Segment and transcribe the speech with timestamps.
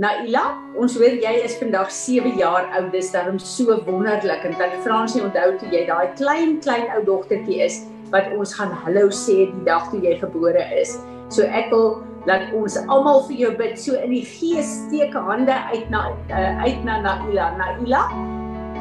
[0.00, 2.86] Naila, ons weet jy is vandag 7 jaar oud.
[2.94, 7.60] Dis daarom so wonderlik en dan Fransie onthou toe jy daai klein klein ou dogtertjie
[7.66, 7.82] is
[8.14, 10.96] wat ons gaan hallo sê die dag toe jy gebore is.
[11.28, 13.76] So ek wil laat ons almal vir jou bid.
[13.76, 17.52] So in die gees steek hande uit na uh, uit na Naila.
[17.60, 18.06] Naila.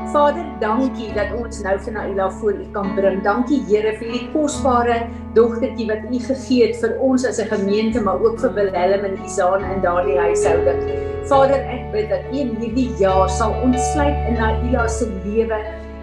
[0.07, 3.19] Vader, dankie dat ons nou vir Naila voor U kan bring.
[3.25, 4.95] Dankie Here vir hierdie kosbare
[5.35, 9.19] dogtertjie wat U gegee het vir ons as 'n gemeente, maar ook vir Willem en
[9.25, 10.81] Isaan in daardie huishouding.
[11.27, 15.59] Vader, ek bid dat U hierdie jaar sal ontsluit in Naila se lewe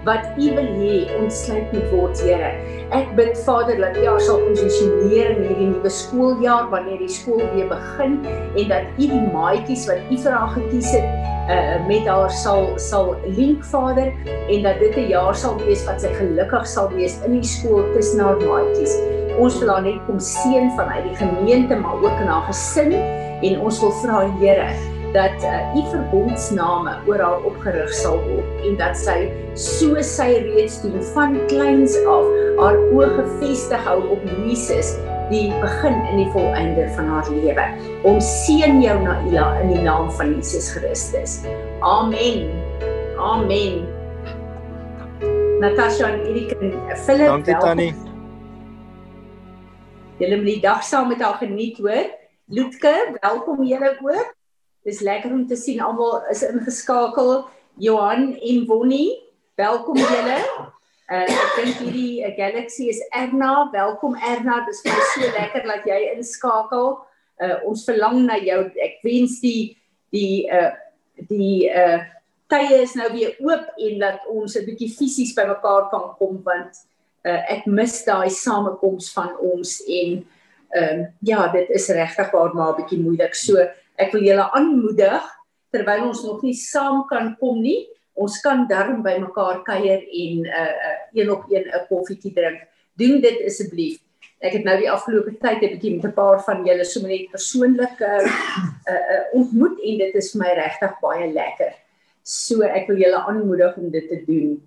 [0.06, 2.52] wat U wil hê ontsluit moet word, Here.
[2.95, 7.42] Ek bid Vader dat U haar sal posisioneer in hierdie nuwe skooljaar wanneer die skool
[7.56, 11.10] weer begin en dat U die maatjies wat U vir haar gekies het,
[11.51, 16.01] uh met haar sal sal link Vader en dat dit 'n jaar sal wees wat
[16.02, 18.95] sy gelukkig sal wees in die skool tussen haar maatjies.
[19.38, 22.93] Ons wil haar net kom seën vanuit die gemeente maar ook in haar gesin
[23.43, 28.77] en ons wil vra Here dat uh, u verbondsname oor haar opgerig sal word en
[28.80, 29.16] dat sy
[29.57, 32.27] soos sy reeds doen van kleins af
[32.60, 34.93] haar oë gefestig hou op Jesus
[35.30, 37.65] die begin en die volëinde van haar lewe.
[38.07, 41.40] Ons seën jou Naila in die naam van Jesus Christus.
[41.83, 42.46] Amen.
[43.18, 43.83] Amen.
[45.65, 46.77] Natasha en Erika en
[47.09, 47.33] Philip.
[47.33, 47.93] Dankie Tannie.
[50.21, 52.07] Julle moet die dag saam met haar geniet hoor.
[52.46, 54.35] Loetke, welkom julle ook.
[54.87, 57.40] Dis lekker om te sien almal is ingeskakel.
[57.82, 59.16] Johan en Bonnie,
[59.59, 60.37] welkom julle.
[61.10, 63.66] Uh, ek dink hierdie uh, Galaxy is Erna.
[63.73, 64.60] Welkom Erna.
[64.69, 66.93] Dis vir my so lekker dat jy inskakel.
[67.43, 68.60] Uh, ons verlang na jou.
[68.84, 69.75] Ek wens die
[70.15, 70.70] die uh
[71.32, 72.04] die uh
[72.47, 76.78] tye is nou weer oop en dat ons 'n bietjie fisies bymekaar kan kom want
[77.26, 80.22] uh ek mis daai samekoms van ons en
[80.76, 83.34] ehm uh, ja, dit is regtig waar maar 'n bietjie moeilik.
[83.34, 83.59] So
[83.99, 85.25] ek wil julle aanmoedig
[85.75, 90.34] terwyl ons nog nie saam kan kom nie, ons kan darm by mekaar kuier en
[90.41, 92.61] 'n uh, uh, een op een 'n koffietjie drink.
[92.97, 94.01] Doen dit asseblief.
[94.41, 97.31] Ek het nou die afgelope tyd 'n bietjie met 'n paar van julle sommer net
[97.31, 98.25] persoonlik uh,
[98.89, 101.73] uh, uh, ontmoet en dit is vir my regtig baie lekker.
[102.23, 104.62] So ek wil julle aanmoedig om dit te doen.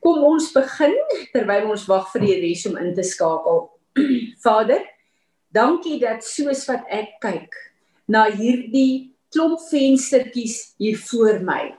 [0.00, 0.94] Kom ons begin
[1.32, 3.70] terwyl ons wag vir die res om in te skakel.
[4.44, 4.82] Vader,
[5.52, 7.56] dankie dat soos wat ek kyk,
[8.10, 11.70] na hierdie klomp venstertjies hier voor my.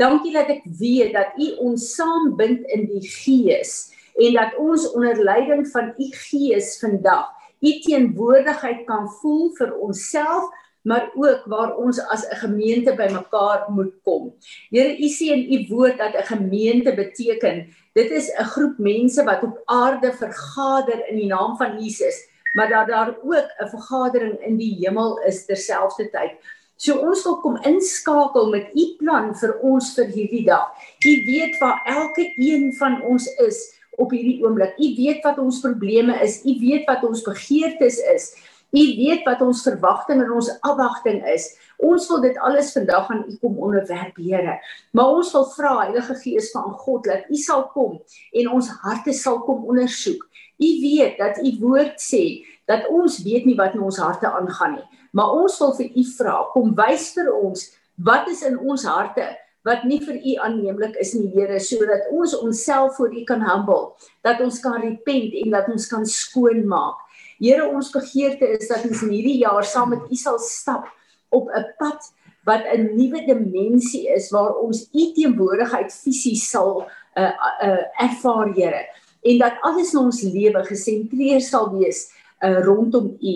[0.00, 5.16] Dankie dat ek weet dat U ons saambind in die Gees en dat ons onder
[5.22, 7.32] leiding van U Gees vandag
[7.64, 10.50] U teenwoordigheid kan voel vir onsself
[10.86, 14.34] maar ook waar ons as 'n gemeente bymekaar moet kom.
[14.70, 19.24] Here, U sê in U woord dat 'n gemeente beteken dit is 'n groep mense
[19.24, 24.40] wat op aarde vergader in die naam van Jesus maar dat daar ook 'n vergadering
[24.40, 26.32] in die hemel is terselfdertyd.
[26.76, 30.72] So ons wil kom inskakel met u plan vir ons vir hierdie dag.
[31.04, 33.60] U weet waar elke een van ons is
[33.96, 34.76] op hierdie oomblik.
[34.76, 36.44] U weet wat ons probleme is.
[36.44, 38.34] U weet wat ons begeertes is.
[38.76, 41.48] U weet wat ons verwagting en ons afwagting is.
[41.76, 44.58] Ons wil dit alles vandag aan U kom onderwerp, Here.
[44.92, 48.00] Maar ons wil vra Heilige Gees van God dat U sal kom
[48.32, 50.26] en ons harte sal kom ondersoek.
[50.56, 54.78] U weet dat u woord sê dat ons weet nie wat in ons harte aangaan
[54.78, 54.86] nie.
[55.12, 57.68] Maar ons wil vir u vra, kom wys vir ons
[58.04, 59.24] wat is in ons harte
[59.66, 63.96] wat nie vir u aanneemlik is nie, Here, sodat ons onsself voor u kan humble,
[64.22, 67.00] dat ons kan repent en dat ons kan skoon maak.
[67.42, 70.86] Here, ons begeerte is dat ons in hierdie jaar saam met u sal stap
[71.34, 72.12] op 'n pad
[72.46, 78.86] wat 'n nuwe dimensie is waar ons u teenwoordigheid fisies sal uh, uh, ervaar, Here
[79.26, 82.06] en dat alles in ons lewe gesentreer sal wees
[82.44, 83.34] uh, rondom U.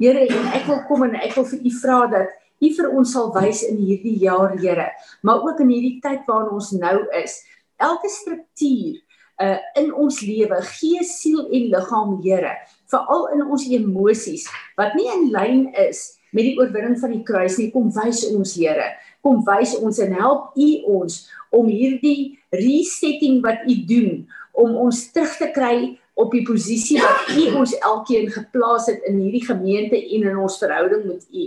[0.00, 3.14] Here, en ek wil kom en ek wil vir U vra dat U vir ons
[3.16, 4.90] sal wys in hierdie jaar, Here,
[5.26, 7.40] maar ook in hierdie tyd waarin ons nou is.
[7.82, 9.00] Elke struktuur
[9.42, 12.54] uh in ons lewe, gees, siel en liggaam, Here,
[12.92, 14.46] veral in ons emosies
[14.78, 18.54] wat nie in lyn is met die oorwinning van die kruis nie, kom wys ons,
[18.56, 18.92] Here.
[19.22, 20.68] Kom wys ons en help U
[21.00, 21.18] ons
[21.54, 24.22] om hierdie resetting wat U doen
[24.52, 25.76] om ons terug te kry
[26.14, 30.58] op die posisie wat U ons elkeen geplaas het in hierdie gemeente en in ons
[30.60, 31.46] verhouding met U.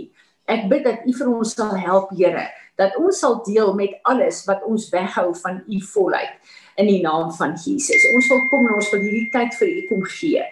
[0.50, 2.46] Ek bid dat U vir ons sal help, Here,
[2.78, 7.30] dat ons sal deel met alles wat ons weghou van U volheid in die naam
[7.38, 8.08] van Jesus.
[8.14, 10.42] Ons wil kom en ons wil hierdie tyd vir U kom gee.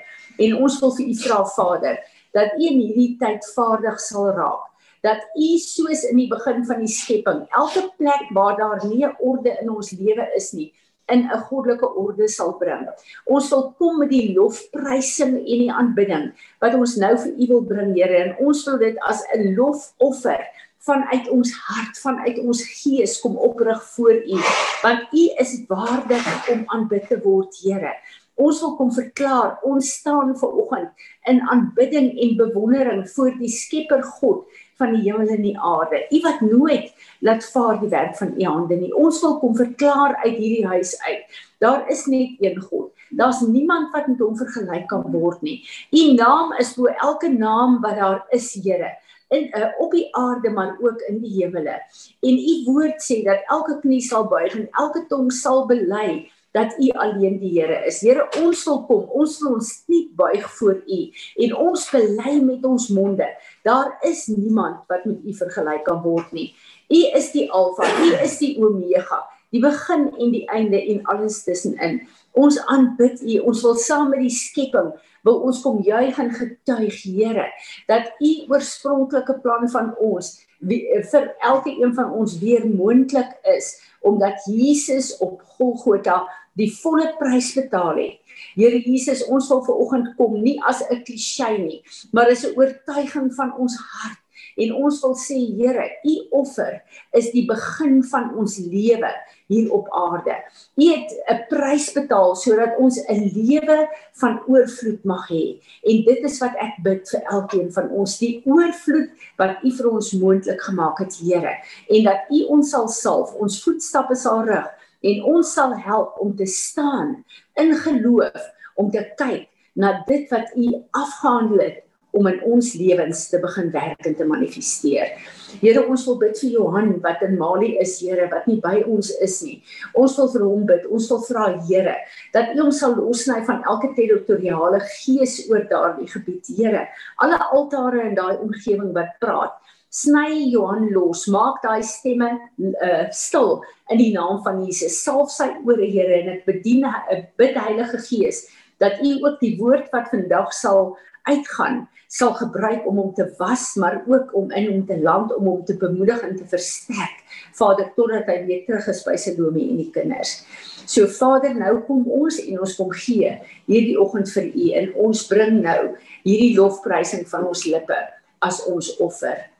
[0.44, 1.98] En ons wil vir U vra, Vader,
[2.34, 4.70] dat U in hierdie tyd vaardig sal raak
[5.04, 9.52] dat u soos in die begin van die skepping elke plek waar daar nie orde
[9.60, 10.70] in ons lewe is nie
[11.12, 12.88] in 'n goddelike orde sal bring.
[13.26, 17.62] Ons wil kom met die lofprysing en die aanbidding wat ons nou vir U wil
[17.62, 20.44] bring, Here, en ons wil dit as 'n lofoffer
[20.84, 24.38] vanuit ons hart, vanuit ons gees kom oprig voor U,
[24.82, 27.94] want U is waardig om aanbid te word, Here.
[28.34, 30.90] Ons wil kom verklaar, ons staan ver oggend
[31.30, 34.46] in aanbidding en bewondering voor die Skepper God
[34.80, 36.02] van die hemel en die aarde.
[36.10, 38.92] U wat nooit laat vaar die werk van u hande nie.
[38.94, 41.40] Ons wil kom verklaar uit hierdie huis uit.
[41.58, 42.90] Daar is net een God.
[43.14, 45.60] Daar's niemand wat met hom vergelyk kan word nie.
[45.94, 48.92] U naam is bo elke naam wat daar is, Here
[49.34, 51.80] in uh, op die aarde maar ook in die hemele.
[52.20, 56.24] En u woord sê dat elke knie sal buig en elke tong sal bely
[56.54, 58.00] dat u alleen die Here is.
[58.00, 61.00] Here, ons wil kom, ons wil ons nie buig voor u
[61.46, 63.26] en ons bely met ons monde.
[63.64, 66.50] Daar is niemand wat met u vergelyk kan word nie.
[66.92, 69.22] U is die Alfa, u is die Omega,
[69.54, 72.02] die begin en die einde en alles tussenin.
[72.36, 74.92] Ons aanbid u, ons wil saam met die skepping
[75.24, 77.48] wil ons kom juig en getuig Here
[77.88, 80.34] dat u oorspronklike plan van ons
[80.64, 83.74] vir elke een van ons weer moontlik is
[84.04, 86.24] omdat Jesus op Golgotha
[86.54, 88.20] die volle prys betaal het.
[88.54, 91.82] Here Jesus, ons wil ver oggend kom nie as 'n klise nie,
[92.12, 94.20] maar as 'n oortuiging van ons hart.
[94.56, 96.82] En ons wil sê Here, u offer
[97.16, 99.10] is die begin van ons lewe
[99.50, 100.36] hier op aarde.
[100.78, 103.88] U het 'n prys betaal sodat ons 'n lewe
[104.20, 105.60] van oorvloed mag hê.
[105.82, 109.90] En dit is wat ek bid vir elkeen van ons, die oorvloed wat u vir
[109.90, 111.54] ons moontlik gemaak het, Here,
[111.88, 114.68] en dat u ons sal salf, ons voetstappe sal rig
[115.04, 117.16] en ons sal help om te staan
[117.60, 121.84] in geloof om te kyk na dit wat u afgehandel het
[122.14, 125.16] om in ons lewens te begin werk en te manifesteer.
[125.58, 129.10] Here, ons wil bid vir Johan wat in Mali is, Here, wat nie by ons
[129.24, 129.56] is nie.
[129.98, 130.86] Ons wil vir hom bid.
[130.94, 131.96] Ons wil vra, Here,
[132.34, 136.86] dat U hom sal losny van elke territoriale gees oor daardie gebied, Here.
[137.22, 139.58] Alle altare in daai omgewing wat praat,
[139.94, 143.60] sny Johan los, maak daai stemme uh, stil
[143.92, 144.98] in die naam van Jesus.
[145.04, 148.46] Salf sy ore, Here, en ek bedien 'n bid Heilige Gees
[148.82, 150.96] dat U ook die woord wat vandag sal
[151.30, 155.46] uitgaan sal gebruik om hom te was maar ook om in hom te land om
[155.46, 157.22] hom te bemoedig en te versterk
[157.58, 160.42] Vader totdat hy weer terug is by sy dome en die kinders.
[160.86, 163.32] So Vader nou kom ons en ons kom gee
[163.70, 165.80] hierdie oggend vir U en ons bring nou
[166.26, 167.98] hierdie lofprysing van ons lippe
[168.44, 169.53] as ons offer.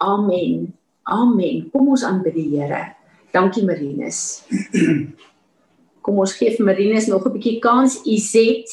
[0.00, 0.72] Amen.
[1.02, 1.66] Amen.
[1.72, 2.94] Kom ons aanbid die Here.
[3.34, 4.42] Dankie Marinus.
[6.04, 8.00] Kom ons gee vir Marinus nog 'n bietjie kans.
[8.08, 8.68] Izet,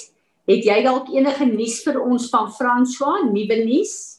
[0.47, 4.17] het jy dalk enige nuus vir ons van François, nuwe nuus?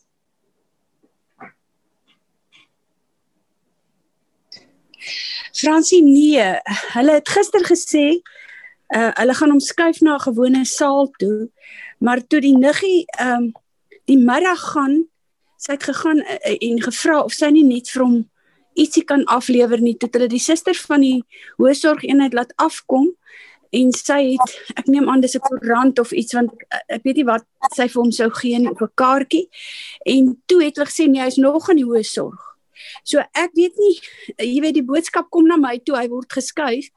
[5.58, 6.44] Fransie nee,
[6.94, 8.20] hulle het gister gesê
[8.94, 11.48] uh hulle gaan hom skuif na 'n gewone saal toe,
[11.98, 13.52] maar toe die niggie ehm um,
[14.04, 15.08] die middag gaan
[15.58, 18.18] sy het gegaan uh, en gevra of sy nie net vir hom
[18.78, 21.22] ietsie kan aflewer nie tot hulle die suster van die
[21.58, 23.10] hoësorgeenheid laat afkom
[23.74, 27.20] en sy het ek neem aan dis 'n koerant of iets want uh, ek weet
[27.20, 27.44] nie wat
[27.74, 29.48] sy vir hom sou gee nie op 'n kaartjie
[30.06, 32.40] en toe het hulle gesê nee hy's nog in die hoësorg
[33.04, 33.96] so ek weet nie
[34.38, 36.88] jy weet die boodskap kom na my toe hy word geskuif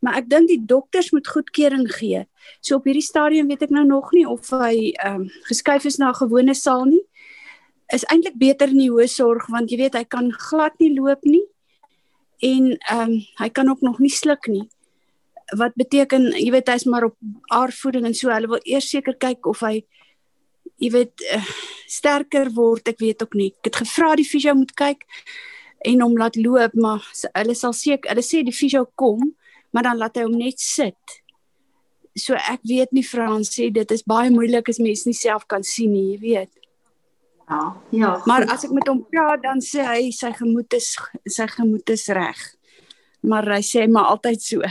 [0.00, 2.24] maar ek dink die dokters moet goedkeuring gee.
[2.60, 6.10] So op hierdie stadium weet ek nou nog nie of hy um, geskuif is na
[6.10, 7.02] 'n gewone saal nie
[7.92, 11.24] is eintlik beter in die hoë sorg want jy weet hy kan glad nie loop
[11.24, 11.44] nie
[12.44, 14.68] en ehm um, hy kan ook nog nie sluk nie.
[15.56, 17.16] Wat beteken jy weet hy's maar op
[17.50, 19.80] aardvoeding en so hulle wil eers seker kyk of hy
[20.78, 21.46] jy weet uh,
[21.90, 23.50] sterker word, ek weet ook nie.
[23.58, 25.02] Ek het gevra die fisio moet kyk
[25.86, 27.02] en hom laat loop, maar
[27.34, 29.32] hulle sal seker hulle sê die fisio kom,
[29.74, 31.18] maar dan laat hy hom net sit.
[32.18, 35.66] So ek weet nie Frans sê dit is baie moeilik as mens nie self kan
[35.66, 36.57] sien nie, jy weet.
[37.48, 38.14] Ja, ja.
[38.14, 38.26] Goed.
[38.26, 40.90] Maar as ek met hom praat dan sê hy sy gemoed is
[41.24, 42.40] sy gemoed is reg.
[43.24, 44.68] Maar hy sê maar altyd so.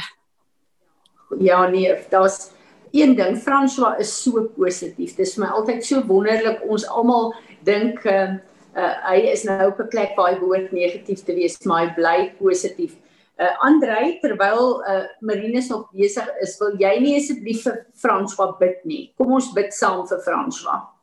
[1.42, 2.52] Ja nee, daar's
[2.94, 5.16] een ding, François is so positief.
[5.16, 6.62] Dit is my altyd so wonderlik.
[6.70, 7.34] Ons almal
[7.66, 8.38] dink uh,
[8.78, 11.94] uh hy is nou op 'n plek waar hy behoort negatief te wees, maar hy
[11.96, 12.94] bly positief.
[13.42, 18.86] Uh Andrei, terwyl uh Marinus nog besig is, wil jy nie asseblief vir François bid
[18.86, 19.14] nie?
[19.18, 20.97] Kom ons bid saam vir François.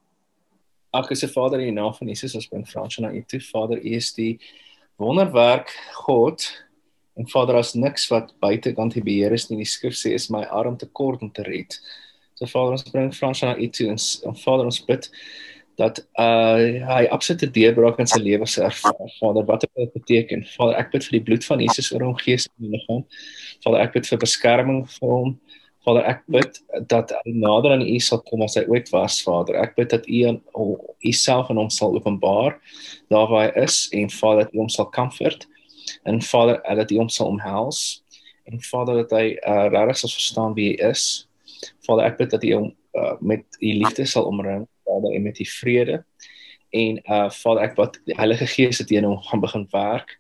[0.95, 3.41] Ag, se Vader in die naam van Jesus ons bring Frans na U toe.
[3.43, 4.39] Vader, U is die
[5.03, 5.73] wonderwerk
[6.05, 6.47] God.
[7.19, 10.45] En Vader, as niks wat buitekant die beheer is nie, die skrif sê is my
[10.51, 11.79] arm te kort om te red.
[12.39, 13.99] So Vader, ons bring Frans na U toe en,
[14.31, 15.11] en Vader, ons bid
[15.79, 19.11] dat uh hy absolute deurbraak in sy lewe se ervaar.
[19.19, 20.45] Vader, wat dit beteken.
[20.55, 23.03] Vader, ek bid vir die bloed van Jesus oor hom gees en liggaam.
[23.65, 25.35] Vader, ek bid vir beskerming vir hom.
[25.85, 29.59] Vader, ek bid dat hy nader aan U sal kom as hy ooit was, Vader.
[29.61, 32.57] Ek bid dat U aan U self aan hom sal openbaar
[33.13, 35.45] daar waar hy is en Vader dat U hom sal comfort
[36.09, 37.83] en Vader dat U hom sal omhels
[38.49, 41.05] en Vader dat hy uh, regtig sal verstaan wie hy is.
[41.85, 45.41] Vader, ek bid dat U hom uh, met U liefde sal omring, Vader, en met
[45.41, 46.01] U vrede.
[46.75, 50.17] En uh Vader, ek bid die Heilige Gees dat in hom gaan begin werk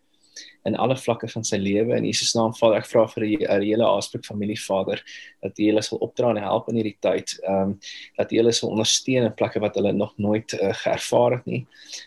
[0.64, 3.71] in alle vlakke van sy lewe in Jesus naam Vader ek vra vir die, die
[3.71, 5.02] hele aspek familie Vader
[5.44, 7.37] dat jy hulle sal opdra en help in hierdie tyd.
[7.44, 7.78] Ehm um,
[8.18, 11.64] dat jy hulle sal ondersteun in plekke wat hulle nog nooit uh, geervaar het nie.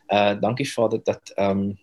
[0.10, 1.76] Uh dankie Vader dat ehm um,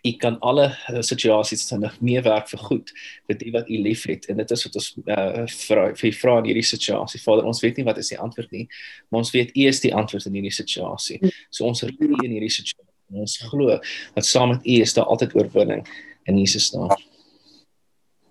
[0.00, 0.70] ek kan alle
[1.04, 2.92] situasies dan nog meer werk vir goed
[3.28, 4.30] vir die wat u liefhet.
[4.32, 7.20] En dit is wat ons uh, vra vir in hierdie situasie.
[7.20, 8.66] Vader ons weet nie wat is die antwoord nie
[9.10, 11.20] maar ons weet u is die antwoord in hierdie situasie.
[11.50, 13.78] So ons roep in hierdie situasie En ons glo
[14.14, 15.86] dat saam met U is daar altyd oorwinning
[16.24, 16.94] in Jesus naam.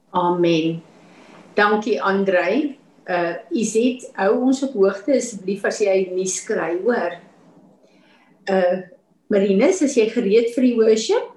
[0.10, 0.84] Amen.
[1.54, 2.78] Dankie Andrei.
[3.10, 7.18] Uh Iset, hou ons op hoogte asseblief as jy nuus kry, hoor.
[8.46, 8.86] Uh
[9.30, 11.36] Marinus, is jy gereed vir die worship?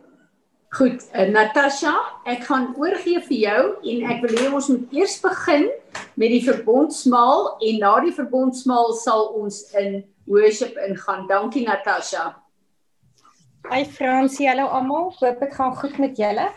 [0.72, 1.92] Goed, uh, Natasha,
[2.24, 5.66] ek gaan oorgee vir jou en ek wil hê ons moet eers begin
[6.16, 11.26] met die verbondsmaal en na die verbondsmaal sal ons in worship ingaan.
[11.28, 12.41] Dankie Natasha.
[13.70, 15.12] Hi Fransie, hallo almal.
[15.20, 16.48] Hoop dit gaan goed met julle.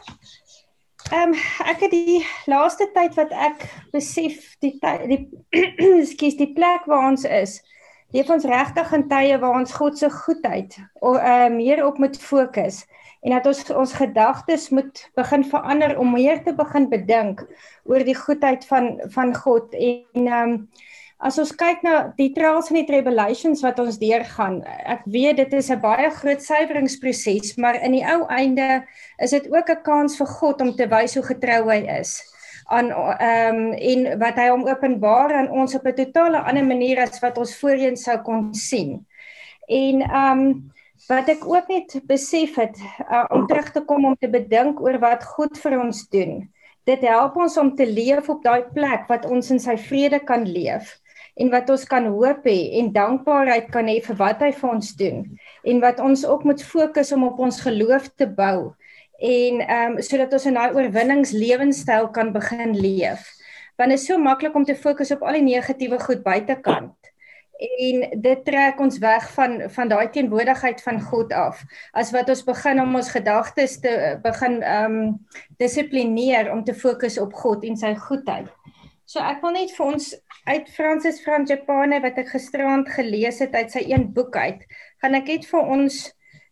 [1.11, 1.35] Ehm um,
[1.69, 3.61] ek het die laaste tyd wat ek
[3.93, 4.73] besef die
[5.11, 5.19] die
[6.11, 7.59] skus die plek waar ons is.
[8.09, 12.17] Leef ons regtig in tye waar ons God se goedheid ehm uh, meer op moet
[12.17, 12.81] fokus
[13.21, 17.45] en dat ons ons gedagtes moet begin verander om meer te begin bedink
[17.85, 20.57] oor die goedheid van van God en ehm um,
[21.25, 25.53] As ons kyk na die trials en die tribulations wat ons deurgaan, ek weet dit
[25.57, 28.85] is 'n baie groot suiweringsproses, maar in die ou einde
[29.17, 32.21] is dit ook 'n kans vir God om te wys hoe getrou hy is
[32.65, 36.99] aan ehm um, en wat hy hom openbaar aan ons op 'n totale ander manier
[37.01, 39.05] as wat ons voorheen sou kon sien.
[39.67, 40.71] En ehm um,
[41.09, 42.77] wat ek ook net besef het
[43.11, 46.49] uh, om terug te kom om te bedink oor wat God vir ons doen.
[46.85, 50.45] Dit help ons om te leef op daai plek wat ons in sy vrede kan
[50.45, 51.01] leef
[51.35, 54.91] en wat ons kan hoop hê en dankbaarheid kan hê vir wat hy vir ons
[54.99, 55.23] doen
[55.63, 58.75] en wat ons ook moet fokus om op ons geloof te bou
[59.19, 63.31] en ehm um, sodat ons 'n daai oorwinningslewenstyl kan begin leef.
[63.77, 66.95] Want dit is so maklik om te fokus op al die negatiewe goed buitekant
[67.55, 71.63] en dit trek ons weg van van daai teenwoordigheid van God af
[71.93, 75.25] as wat ons begin om ons gedagtes te begin ehm um,
[75.57, 78.51] dissiplineer om te fokus op God en sy goedheid.
[79.05, 80.13] So ek wil net vir ons
[80.49, 84.63] uit Francis Frangipane wat ek gisterand gelees het uit sy een boek uit,
[85.03, 85.99] gaan ek net vir ons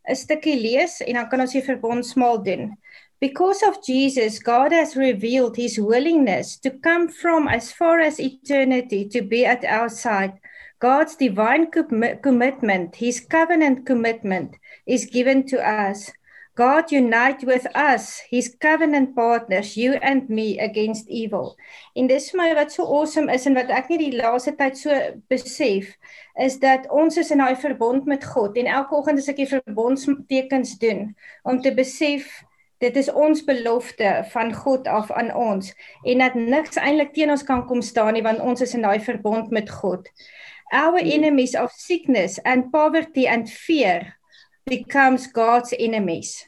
[0.09, 2.77] 'n stukkie lees en dan kan ons hier verbondsmaal doen.
[3.23, 9.07] Because of Jesus, God has revealed his willingness to come from as far as eternity
[9.07, 10.37] to be at our side.
[10.79, 16.11] God's divine com commitment, his covenant commitment, is given to us.
[16.55, 21.57] God unite with us, his covenant partners, you and me against evil.
[21.97, 24.77] En dis vir my wat so awesome is en wat ek nie die laaste tyd
[24.77, 24.93] so
[25.33, 25.89] besef
[26.45, 29.49] is dat ons is in daai verbond met God en elke oggend as ek die
[29.49, 31.07] verbondstekens doen
[31.49, 32.29] om te besef
[32.85, 35.73] dit is ons belofte van God af aan ons
[36.05, 39.01] en dat niks eintlik teen ons kan kom staan nie want ons is in daai
[39.01, 40.05] verbond met God.
[40.69, 44.13] Our enemies of sickness and poverty and fear
[44.65, 46.47] becomes God's enemies.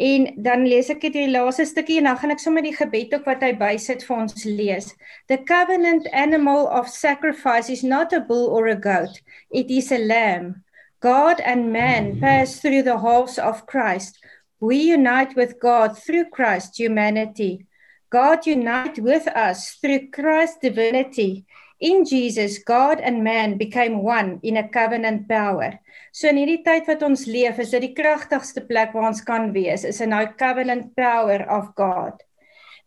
[0.00, 3.12] En dan lees ek dit die laaste stukkie en dan gaan ek sommer die gebed
[3.14, 4.92] ook wat hy bysit vir ons lees.
[5.28, 9.20] The covenant animal of sacrifice is not a bull or a goat,
[9.50, 10.62] it is a lamb.
[11.02, 12.20] God and man hmm.
[12.20, 14.18] pass through the halves of Christ.
[14.60, 17.66] We unite with God through Christ's humanity.
[18.10, 21.44] God unite with us through Christ's divinity.
[21.82, 25.80] In Jesus, God and man became one in a covenant power.
[26.12, 29.48] So in hierdie tyd wat ons leef, is dit die kragtigste plek waar ons kan
[29.50, 32.22] wees, is in our covenant power of God.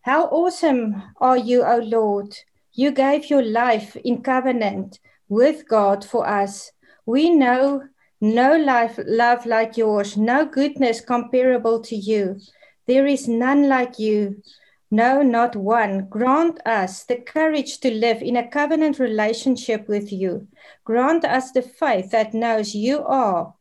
[0.00, 2.32] How awesome are you, O Lord?
[2.72, 4.96] You gave your life in covenant
[5.28, 6.72] with God for us.
[7.04, 7.82] We know
[8.24, 12.40] no life love like yours, no goodness comparable to you.
[12.86, 14.40] There is none like you.
[14.90, 16.06] No, not one.
[16.08, 20.46] Grant us the courage to live in a covenant relationship with you.
[20.84, 23.54] Grant us the faith that knows you are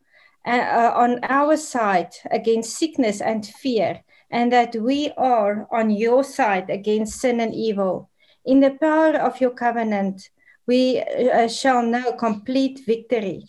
[0.45, 6.23] uh, uh, on our side against sickness and fear, and that we are on your
[6.23, 8.11] side against sin and evil.
[8.45, 10.29] In the power of your covenant,
[10.67, 13.45] we uh, shall know complete victory.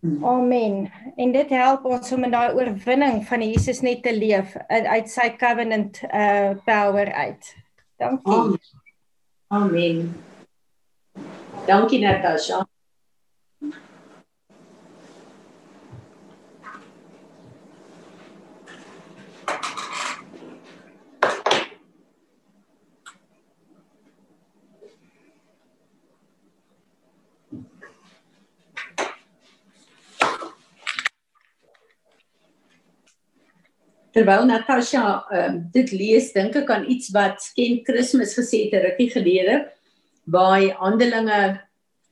[0.00, 0.24] Hmm.
[0.24, 0.92] Amen.
[1.16, 5.28] En dit help ons om in daai oorwinning van Jesus net te leef uit sy
[5.36, 7.54] covenant uh power uit.
[8.00, 8.60] Dankie.
[9.52, 10.14] Amen.
[11.66, 12.64] Dankie Natasha.
[34.10, 39.10] Terwyl Natasha um, dit lees, dink ek aan iets wat Ken Christmas gesê het rukkie
[39.12, 39.60] gelede
[40.30, 41.60] by Handelinge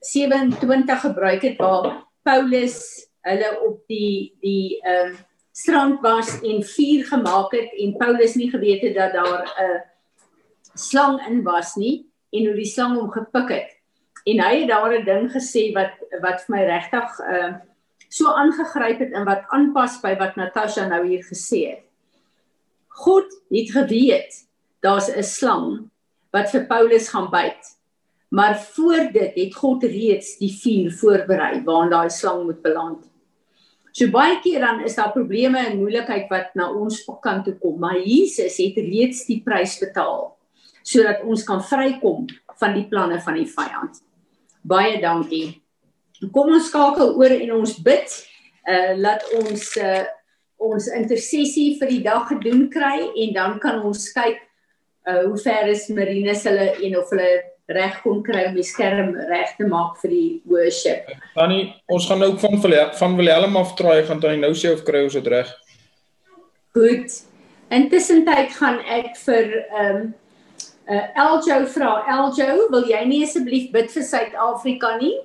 [0.07, 2.78] 27 gebruik het waar Paulus
[3.26, 5.17] hulle op die die ehm um,
[5.59, 9.81] strand was en vuur gemaak het en Paulus nie geweet het dat daar 'n uh,
[10.75, 13.71] slang in was nie en hoe die slang hom gepik het.
[14.25, 17.55] En hy het daar 'n ding gesê wat wat vir my regtig ehm uh,
[18.09, 21.88] so aangegryp het en wat aanpas by wat Natasha nou hier gesê het.
[22.99, 24.45] God het geweet
[24.83, 25.90] daar's 'n slang
[26.31, 27.62] wat vir Paulus gaan byt.
[28.28, 33.07] Maar voor dit het God reeds die vuur voorberei waarin daai slang moet beland.
[33.93, 37.78] So baie keer dan is daar probleme en moeilikheid wat na ons kant toe kom,
[37.78, 40.37] maar Jesus het reeds die prys betaal
[40.83, 42.26] sodat ons kan vrykom
[42.61, 43.99] van die planne van die vyand.
[44.62, 45.61] Baie dankie.
[46.33, 48.14] Kom ons skakel oor en ons bid.
[48.69, 50.07] Uh laat ons uh
[50.59, 54.43] ons intersessie vir die dag gedoen kry en dan kan ons kyk
[55.09, 57.31] uh hoe ver is Marinus hulle en of hulle
[57.69, 61.09] reg kon kry om die skerm reg te maak vir die worship.
[61.37, 62.61] Tannie, ons gaan nou van
[63.00, 65.50] van Willem af traai gaan tannie nou sê of kry ons dit reg.
[66.77, 67.21] Goed.
[67.71, 70.09] Intussen tyd gaan ek vir ehm um,
[70.88, 75.19] uh Eljo vra Eljo, wil jy nie asseblief bid vir Suid-Afrika nie?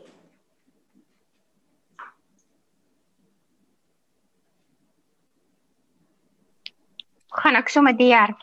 [7.42, 8.36] Gaan ek sommer deur.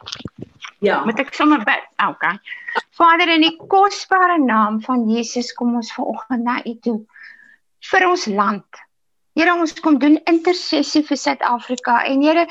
[0.81, 1.03] Ja.
[1.05, 1.87] Moet ek sommer bid?
[2.01, 2.39] Okay.
[2.97, 6.99] Vader in die kosbare naam van Jesus kom ons vanoggend na U toe
[7.91, 8.83] vir ons land.
[9.39, 12.47] Here ons kom doen intersessie vir Suid-Afrika en Here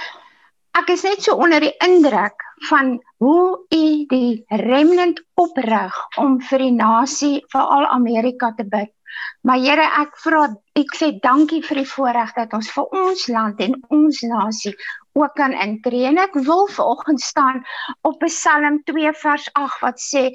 [0.77, 6.65] ek is net so onder die indruk van hoe U die remnant oprig om vir
[6.65, 8.93] die nasie veral Amerika te bid.
[9.41, 10.45] Maar Here, ek vra
[10.79, 14.75] ek sê dankie vir die voorreg dat ons vir ons land en ons nasie
[15.19, 16.05] ook kan intree.
[16.11, 17.63] En ek wil vanoggend staan
[18.07, 20.29] op Psalm 2 vers 8 wat sê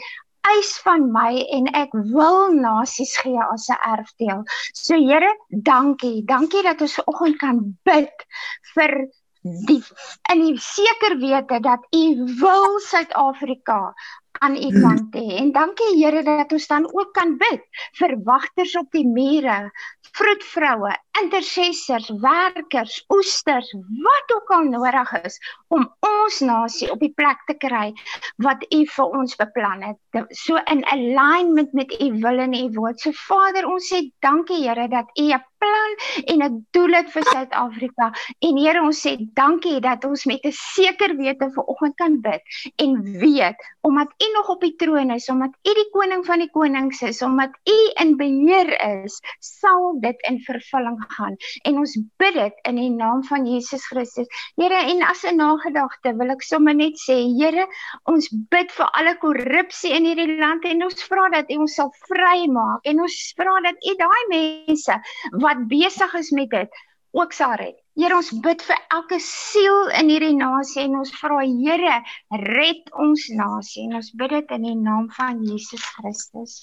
[0.44, 4.44] eis van my en ek wil nasies gee as 'n erfdeel.
[4.74, 6.24] So Here, dankie.
[6.24, 8.26] Dankie dat ons vanoggend kan bid
[8.74, 9.08] vir
[9.44, 9.82] die
[10.32, 12.04] in die seker wete dat U
[12.40, 13.94] wil Suid-Afrika
[14.38, 15.38] aan u kant hê.
[15.40, 17.62] En dankie Here dat ons dan ook kan bid
[17.98, 19.70] vir wagters op die mure,
[20.14, 20.92] vroedvroue,
[21.22, 23.70] intercessors, werkers, oesters,
[24.02, 27.92] wat ook al nodig is om ons nasie op die plek te kry
[28.42, 29.98] wat u vir ons beplan het.
[30.30, 33.00] So in alignment met u wil en u woord.
[33.00, 35.90] So Vader, ons sê dankie Here dat u 'n plan
[36.32, 38.12] en 'n doel het vir Suid-Afrika.
[38.38, 42.42] En Here, ons sê dankie dat ons met 'n seker wete vanoggend kan bid
[42.76, 46.50] en weet omdat U nog op die troon is, omdat U die koning van die
[46.50, 48.70] konings is, omdat U in beheer
[49.04, 51.36] is, sal dit in vervulling gaan.
[51.68, 54.30] En ons bid dit in die naam van Jesus Christus.
[54.56, 57.66] Here, en as 'n nagedagte wil ek sommer net sê, Here,
[58.04, 61.92] ons bid vir alle korrupsie in hierdie land en ons vra dat U ons sal
[62.08, 65.00] vrymaak en ons vra dat U daai mense
[65.44, 67.83] wat besig is met dit ook sal red.
[67.94, 72.00] Here ons bid vir elke siel in hierdie nasie en ons vra Here
[72.42, 76.56] red ons nasie en ons bid dit in die naam van Jesus Christus.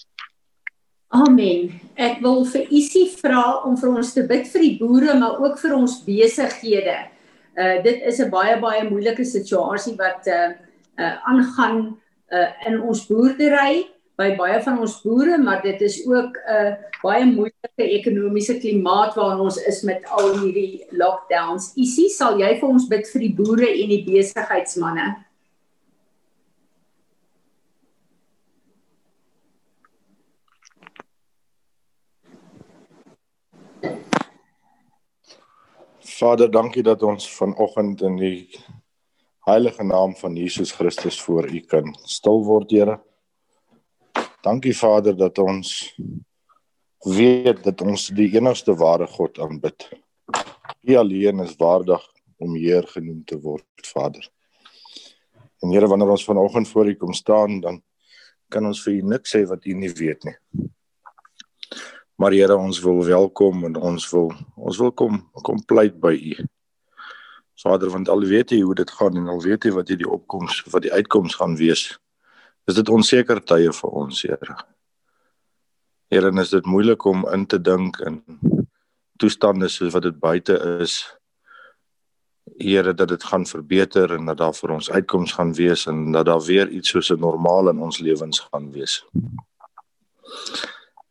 [1.16, 1.72] Amen.
[1.96, 5.56] Ek wil vir Isie vra om vir ons te bid vir die boere maar ook
[5.64, 6.98] vir ons besighede.
[7.56, 10.52] Uh dit is 'n baie baie moeilike situasie wat uh
[11.00, 11.96] uh aangaan
[12.28, 13.88] uh in ons boerdery
[14.22, 19.16] by baie van ons boere, maar dit is ook 'n uh, baie moeilike ekonomiese klimaat
[19.18, 21.72] waarin ons is met al hierdie lockdowns.
[21.76, 25.10] Isie, sal jy vir ons bid vir die boere en die besigheidsmande?
[36.22, 38.60] Vader, dankie dat ons vanoggend in die
[39.50, 43.02] heilige naam van Jesus Christus voor U kan stil word, Here.
[44.42, 45.94] Dankie Vader dat ons
[47.06, 49.86] weet dat ons die enigste ware God aanbid.
[50.82, 52.02] U alleen is waardig
[52.42, 54.26] om Heer genoem te word, Vader.
[55.62, 57.84] En Here, wanneer ons vanoggend voor U kom staan, dan
[58.50, 60.36] kan ons vir U niks sê wat U nie weet nie.
[62.18, 66.50] Maar Here, ons wil welkom en ons wil ons wil kom kom pleit by U.
[67.62, 70.64] Vader, want al weet U hoe dit gaan en al weet U wat hierdie opkoms
[70.74, 71.92] wat die uitkoms gaan wees
[72.72, 74.54] Is dit onseker tye vir ons, Here?
[76.12, 78.22] Here, en is dit moeilik om in te dink in
[79.20, 80.56] toestande soos wat dit buite
[80.86, 81.02] is?
[82.56, 86.30] Here, dat dit gaan verbeter en dat daar vir ons uitkoms gaan wees en dat
[86.32, 89.04] daar weer iets soos 'n normaal in ons lewens gaan wees.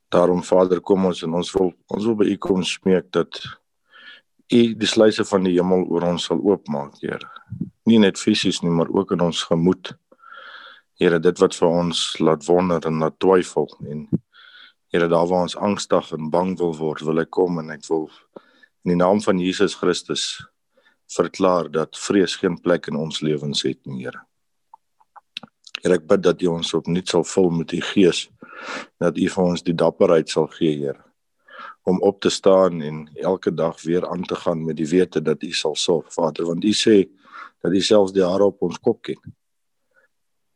[0.09, 3.42] Daarom Vader, kom ons en ons wil ons wil by U kom smeek dat
[4.49, 7.29] U die sluise van die hemel oor ons sal oopmaak, Here.
[7.85, 9.99] Nie net fisies nie, maar ook in ons gemoed.
[11.01, 14.03] Here, dit wat vir ons laat wonder en laat twyfel en
[14.93, 18.09] Here, daar waar ons angstig en bang wil word, wil ek kom en ek wil
[18.85, 20.25] in die naam van Jesus Christus
[21.15, 24.21] verklaar dat vrees geen plek in ons lewens het nie, Here.
[25.81, 28.27] Here, ek bid dat U ons opnuut sal vul met U Gees,
[29.01, 31.01] dat U vir ons die dapperheid sal gee, Here,
[31.89, 35.49] om op te staan en elke dag weer aan te gaan met die wete dat
[35.49, 37.07] U sal sorg, Vader, want U sê
[37.65, 39.23] dat U selfs die hare op ons kop ken.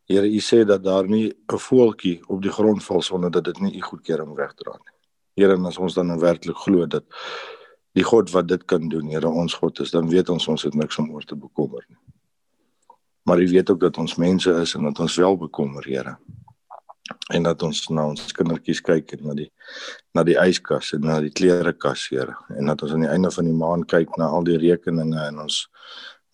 [0.05, 3.61] Here, U sê dat daar nie 'n voeltjie op die grond val sonder dat dit
[3.61, 4.95] nie U goedkeuring wegdra nie.
[5.35, 7.05] Here, as ons dan nou werklik glo dat
[7.93, 10.75] die God wat dit kan doen, Here, ons God is, dan weet ons ons het
[10.75, 11.97] niks om oor te bekommer nie.
[13.23, 16.19] Maar U weet ook dat ons mense is en dat ons wel bekommer, Here.
[17.33, 19.51] En dat ons na ons kindertjies kyk en na die
[20.13, 23.45] na die yskas en na die klerekas, Here, en dat ons aan die einde van
[23.45, 25.69] die maand kyk na al die rekeninge en ons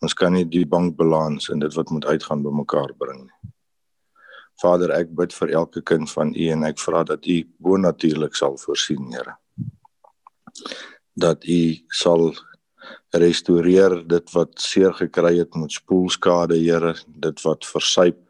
[0.02, 3.50] ons kan nie die bankbalans en dit wat moet uitgaan bymekaar bring nie.
[4.60, 8.58] Vader, ek bid vir elke kind van U en ek vra dat U bonatuurlik sal
[8.60, 9.36] voorsien, Here.
[11.20, 12.30] Dat u sal
[13.10, 18.20] restoreer dit wat seer gekry het met spoelskade Here dit wat versuip.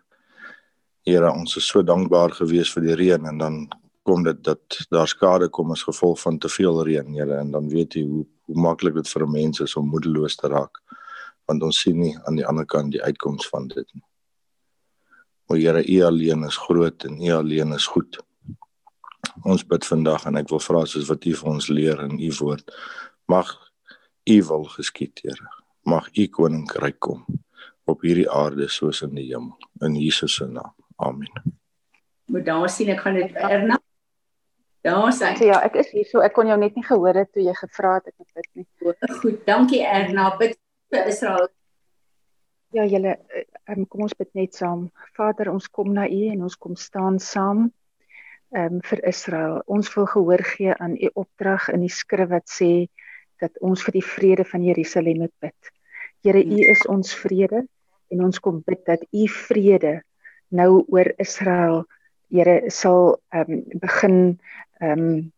[1.07, 3.63] Here ons is so dankbaar gewees vir die reën en dan
[4.03, 7.69] kom dit dat daar skade kom as gevolg van te veel reën Here en dan
[7.69, 10.81] weet u hoe hoe maklik dit vir mense is om moedeloos te raak
[11.47, 14.03] want ons sien nie aan die ander kant die uitkoms van dit nie
[15.51, 18.21] O Here u alleen is groot en u alleen is goed
[19.45, 22.31] Ons bid vandag en ek wil vra soos wat U vir ons leer in U
[22.41, 22.73] woord.
[23.31, 23.51] Mag
[24.29, 25.53] U wil geskied, Here.
[25.89, 27.25] Mag U koninkryk kom
[27.91, 30.75] op hierdie aarde soos in die hemel in Jesus se naam.
[31.03, 31.57] Amen.
[32.31, 33.81] Moet daar sien ek gaan dit Erna.
[34.87, 35.33] Daar sê.
[35.43, 37.97] Ja, ek is hier so ek kon jou net nie gehoor het toe jy gevra
[37.99, 38.67] het ek bid nie.
[39.23, 40.29] Goed, dankie Erna.
[40.39, 40.55] Bid
[40.93, 41.49] vir Israel.
[42.71, 43.17] Ja, julle
[43.67, 44.85] um, kom ons bid net saam.
[45.17, 47.65] Vader, ons kom na U en ons kom staan saam
[48.55, 49.57] ehm um, vir Israel.
[49.67, 52.87] Ons wil gehoor gee aan u opdrag in die skrif wat sê
[53.43, 55.73] dat ons vir die vrede van Jerusalem moet bid.
[56.23, 57.65] Here, u is ons vrede
[58.15, 60.01] en ons kom bid dat u vrede
[60.55, 61.85] nou oor Israel
[62.31, 64.19] Here sal ehm um, begin
[64.79, 65.33] ehm um,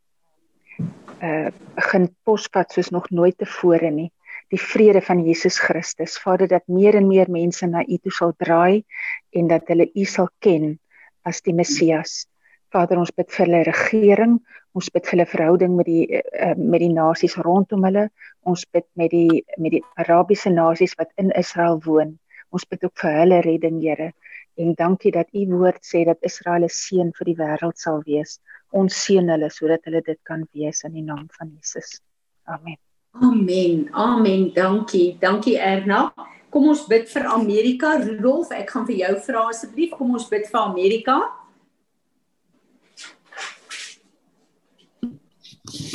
[1.25, 1.49] uh
[1.81, 4.11] begin posvat soos nog nooit tevore nie
[4.53, 8.35] die vrede van Jesus Christus Vader dat meer en meer mense na U toe sal
[8.37, 8.85] draai
[9.33, 10.77] en dat hulle U sal ken
[11.25, 12.27] as die Messias.
[12.73, 14.39] Vader, ons bid vir hulle regering,
[14.77, 18.09] ons bid vir hulle verhouding met die uh, met die nasies rondom hulle.
[18.49, 22.17] Ons bid met die met die Arabiese nasies wat in Israel woon.
[22.53, 24.13] Ons bid ook vir hulle redding, Here.
[24.61, 28.41] En dankie dat u woord sê dat Israel 'n seën vir die wêreld sal wees.
[28.71, 32.01] Ons seën hulle sodat hulle dit kan wees in die naam van Jesus.
[32.45, 32.92] Amen.
[33.13, 33.89] Amen.
[33.93, 34.53] Amen.
[34.55, 35.17] Dankie.
[35.21, 36.13] Dankie Erna.
[36.51, 37.95] Kom ons bid vir Amerika.
[38.01, 39.95] Rudolf, ek gaan vir jou vra asseblief.
[39.97, 41.21] Kom ons bid vir Amerika.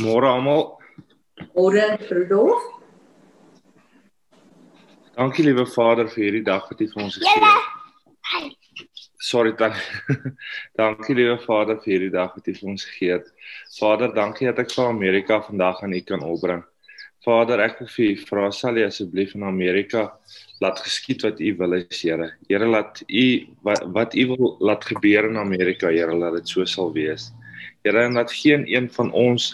[0.02, 0.64] Môre almal.
[1.54, 2.74] Môre Rudolf.
[5.18, 8.58] Dankie liewe Vader vir hierdie dag wat U vir ons gegee het.
[9.28, 9.74] Sorry dan.
[10.82, 13.32] dankie liewe Vader vir hierdie dag wat U vir ons gegee het.
[13.80, 16.62] Vader, dankie dat ek vir Amerika vandag aan U kan opbring.
[17.28, 20.06] Vader, ek wil vir U vra sal U asseblief in Amerika
[20.64, 22.30] laat geskied wat U wil is, Here.
[22.48, 23.26] Here laat U
[23.68, 27.28] wat, wat U wil laat gebeur in Amerika, Here, laat dit so sal wees.
[27.84, 29.50] Here, en dat geen een van ons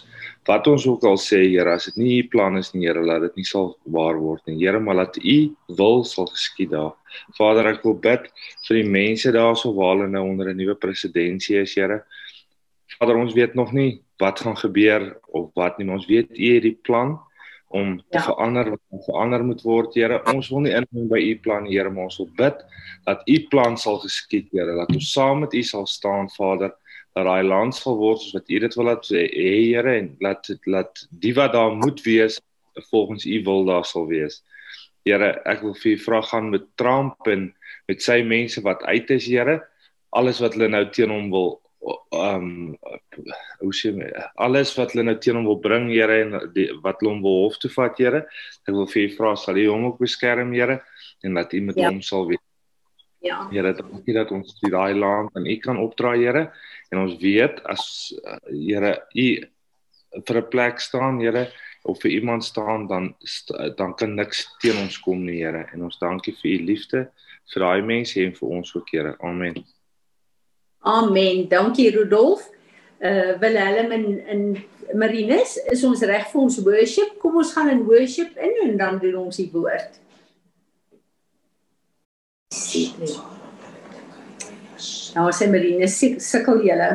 [0.45, 3.25] wat ons ook al sê Here, as dit nie u plan is nie Here, laat
[3.25, 4.59] dit nie sal waar word nie.
[4.61, 5.37] Here, maar laat u
[5.81, 6.93] wil sal geskied daar.
[7.39, 8.29] Vader, ek wil bid
[8.67, 12.03] vir die mense daarso waar hulle nou onder 'n nuwe presidentsie is, Here.
[12.99, 16.53] Vader, ons weet nog nie wat gaan gebeur of wat nie, maar ons weet u
[16.53, 17.17] het die plan
[17.73, 18.23] om te ja.
[18.27, 20.21] verander wat verander moet word, Here.
[20.33, 22.61] Ons wil nie inmeng by u plan, Here, maar ons wil bid
[23.07, 24.77] dat u plan sal geskied, Here.
[24.77, 26.75] Dat ons saam met u sal staan, Vader
[27.13, 29.25] dat daai land sal word soos wat U dit wil laat hê
[29.69, 32.39] Here en laat laat die wat daar moet wees
[32.89, 34.41] volgens U wil daar sal wees.
[35.05, 37.51] Here, ek wil vir U vra gaan met Trump en
[37.89, 39.59] met sy mense wat uit is, Here,
[40.09, 41.59] alles wat hulle nou teen hom wil
[42.11, 42.77] um,
[43.59, 44.07] hoe sê my
[44.41, 47.43] alles wat hulle nou teen hom wil bring, Here en die, wat hulle hom wil
[47.45, 48.23] hof toe vat, Here.
[48.67, 50.79] Ek wil vir U vra sal U hom ook beskerm, Here,
[51.23, 51.91] en dat U met ja.
[51.91, 52.43] hom sal wees.
[53.23, 53.41] Ja.
[53.51, 56.47] Here, dankie dat ons die daai land aan U kan opdra, Here.
[56.91, 57.85] En ons weet as
[58.47, 59.27] Here U
[60.23, 61.49] vir 'n plek staan, Here,
[61.83, 63.15] of vir iemand staan, dan
[63.77, 65.67] dan kan niks teen ons kom nie, Here.
[65.73, 67.11] En ons dankie vir U liefde
[67.53, 69.15] vir daai mense en vir ons ook, Here.
[69.19, 69.63] Amen.
[70.83, 71.47] Amen.
[71.49, 72.49] Dankie Rudolf.
[72.99, 77.17] Uh Willem en en Marinus, is ons reg vir ons worship?
[77.21, 79.99] Kom ons gaan in worship in en dan doen ons die woord.
[85.13, 86.89] Nou sê Marinus, sukkel julle.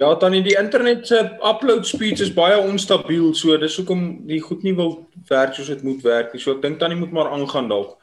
[0.00, 4.64] Ja, tannie, die internet se upload speeds is baie onstabiel, so dis hoekom die goed
[4.66, 4.96] nie wil
[5.28, 6.42] werk soos dit moet werk nie.
[6.42, 8.01] So ek dink tannie moet maar aangaan dalk.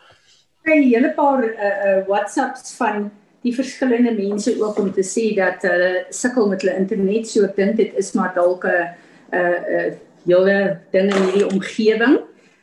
[0.63, 5.35] Kry 'n hele paar uh, uh WhatsApps van die verskillende mense ook om te sê
[5.35, 7.27] dat hulle sukkel met hulle internet.
[7.27, 8.87] So ek dink dit is maar dalk 'n
[9.31, 12.19] 'n 'n hele ding in hierdie omgewing.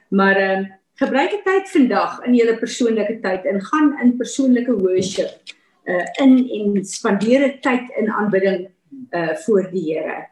[0.09, 4.73] Maar ehm uh, gebruik die tyd vandag in julle persoonlike tyd en gaan in persoonlike
[4.81, 5.53] worship
[5.87, 8.69] uh in en spandeer tyd in aanbidding
[9.13, 10.27] uh voor die Here.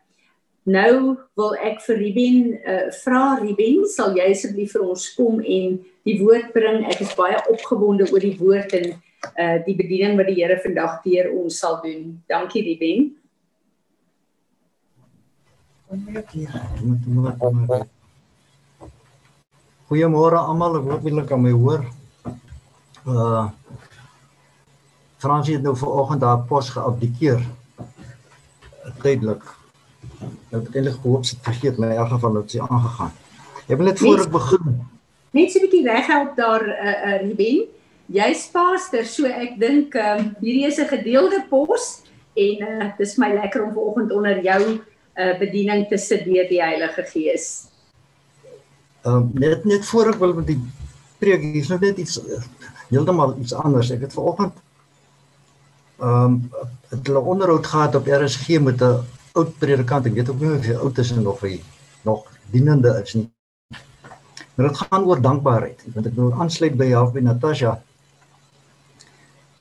[0.64, 5.78] Nou wil ek vir Ruben uh vra Ruben, sal jy asseblief vir ons kom en
[6.04, 6.84] die woord bring.
[6.90, 8.94] Ek is baie opgewonde oor die woord en
[9.40, 12.18] uh die bediening wat die Here vandag deur ons sal doen.
[12.28, 13.14] Dankie Ruben.
[19.88, 21.84] Goeiemôre almal, ek hoop julle kan my hoor.
[23.08, 23.48] Uh
[25.24, 27.40] Fransie het nou vanoggend haar pos geabdikeer.
[29.00, 29.44] Tydelik.
[30.50, 33.14] Nou het ek eintlik gehoop sy het vergeet, maar in elk geval het sy aangegaan.
[33.64, 34.74] Ek wil net voor ek begin.
[35.34, 37.66] Net so 'n bietjie reghelp daar uh uh Ruben.
[38.06, 42.02] Jy's pastor, so ek dink ehm um, hierdie is 'n gedeelde pos
[42.36, 44.62] en uh dis my lekker om vanoggend onder jou
[45.18, 47.66] uh bediening te sit deur die Heilige Gees.
[49.02, 50.60] Ehm um, net net voor ek wil met die
[51.18, 52.38] preek, hier's nou net iets uh,
[52.92, 53.90] heeltemal iets anders.
[53.90, 54.54] Ek het vanoggend
[55.98, 59.02] ehm um, hulle onderhoud gehad op RSG met 'n
[59.34, 60.06] oud predikant.
[60.06, 61.58] Ek weet ook nie of hy oud is en of hy
[62.04, 63.33] nog dienende is nie.
[64.54, 65.82] Maar dit gaan oor dankbaarheid.
[65.94, 67.74] Want ek wil aansluit by half by Natasha.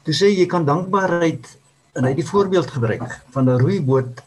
[0.03, 1.47] Toe sê jy kan dankbaarheid
[1.93, 4.21] en hy het die voorbeeld gebruik van 'n roeiboot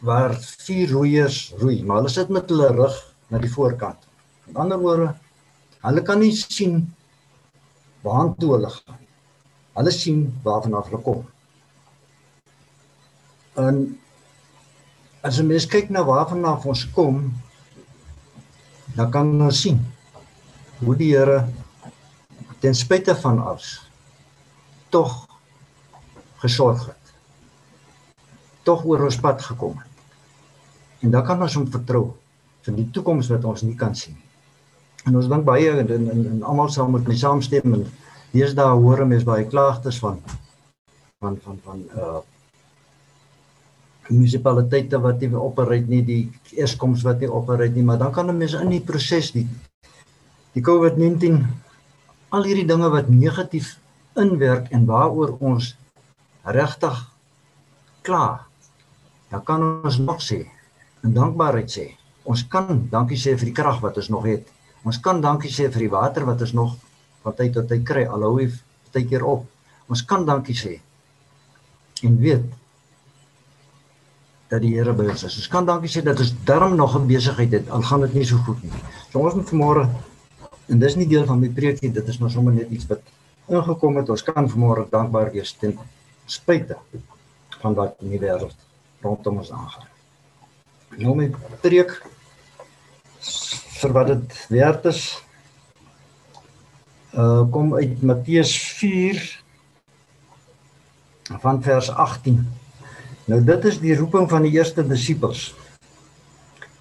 [0.00, 2.96] waar vier roeiers roei, maar hulle sit met hulle rug
[3.28, 4.00] na die voorkant.
[4.46, 5.14] Met ander woorde,
[5.84, 6.94] hulle kan nie sien
[8.02, 9.02] waartoe hulle gaan.
[9.76, 11.20] Hulle sien waarvan af hulle kom.
[13.54, 14.00] En
[15.20, 17.32] as 'n mens kyk na waarvan af ons kom,
[18.96, 19.78] dan kan ons sien
[20.80, 21.44] hoe die Here
[22.60, 23.78] ten spyte van alles
[24.90, 25.26] tog
[26.42, 27.12] gesorg het.
[28.62, 30.02] Tog oor ons pad gekom het.
[31.04, 32.10] En dan kan ons hom vertrou
[32.66, 34.28] vir die toekoms wat ons nie kan sien nie.
[35.08, 37.86] En ons dink baie en en, en, en almal sal met my saamstem en
[38.34, 40.20] deesdae hoor mense baie klaagtes van
[41.20, 42.20] van van van uh
[44.10, 48.38] munisipaliteite wat nie operate nie, die Eskoms wat nie operate nie, maar dan kan 'n
[48.38, 49.46] mens in die proses die
[50.54, 51.46] die COVID-19
[52.30, 53.78] al hierdie dinge wat negatief
[54.18, 55.76] inwerk en waaroor ons
[56.44, 56.96] regtig
[58.02, 58.46] kla.
[59.30, 60.46] Dan kan ons nog sê
[61.02, 61.86] en dankbaarheid sê.
[62.24, 64.46] Ons kan dankie sê vir die krag wat ons nog het.
[64.84, 66.76] Ons kan dankie sê vir die water wat ons nog
[67.22, 68.04] van tyd tot tyd kry.
[68.06, 68.50] Alhou hy
[68.92, 69.46] baie keer op.
[69.88, 70.80] Ons kan dankie sê.
[72.02, 72.59] En weet
[74.50, 75.36] dat die Here by ons is.
[75.38, 78.24] Ons kan dankie sê dat ons darm nog 'n besigheid het al gaan dit nie
[78.24, 78.72] so goed nie.
[79.12, 79.88] So ons moet vanmôre
[80.68, 83.00] en dis nie deel van my preek nie, dit is maar sommer net iets wat
[83.48, 84.08] ingekom het.
[84.10, 85.78] Ons kan vanmôre dankbaar wees ten
[86.26, 86.76] spyte
[87.60, 88.56] van wat in die wêreld
[89.02, 89.88] rondom ons aangaan.
[90.98, 92.02] Nou my preek
[93.80, 95.22] vir wat dit werd is
[97.14, 99.42] uh kom uit Matteus 4
[101.40, 102.59] van vers 18.
[103.30, 105.52] Nou dit is die roeping van die eerste disippels.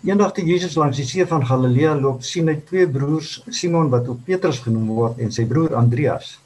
[0.08, 4.08] Eendag toe Jesus langs die see van Galilea loop, sien hy twee broers, Simon wat
[4.10, 6.38] ook Petrus genoem word en sy broer Andreas.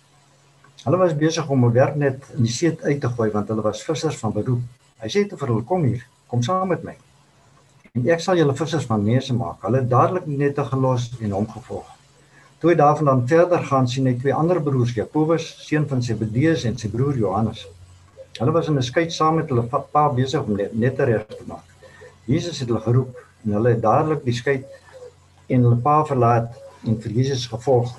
[0.81, 3.83] Hulle was besig om 'n werknet in die see uit te gooi want hulle was
[3.83, 4.63] vissers van beroep.
[4.99, 6.97] Hy sê toe vir hulle: "Kom hier, kom saam met my.
[7.93, 11.31] En ek sal julle vissers van mense maak." Hulle het dadelik die nette gelos en
[11.31, 11.87] hom gevolg.
[12.59, 16.77] Toe hy daarvandaan verder gaan, sien hy twee ander broers, Jakobus, seun van Zebedeus en
[16.77, 17.67] sy broer Johannes.
[18.39, 21.43] Hulle was in 'n skei saam met hulle pa besig om net, net reg te
[21.46, 21.65] maak.
[22.26, 24.63] Jesus het hulle geroep en hulle het dadelik die skei
[25.48, 26.56] en hulle pa verlaat
[26.88, 27.93] en vir Jesus gevolg.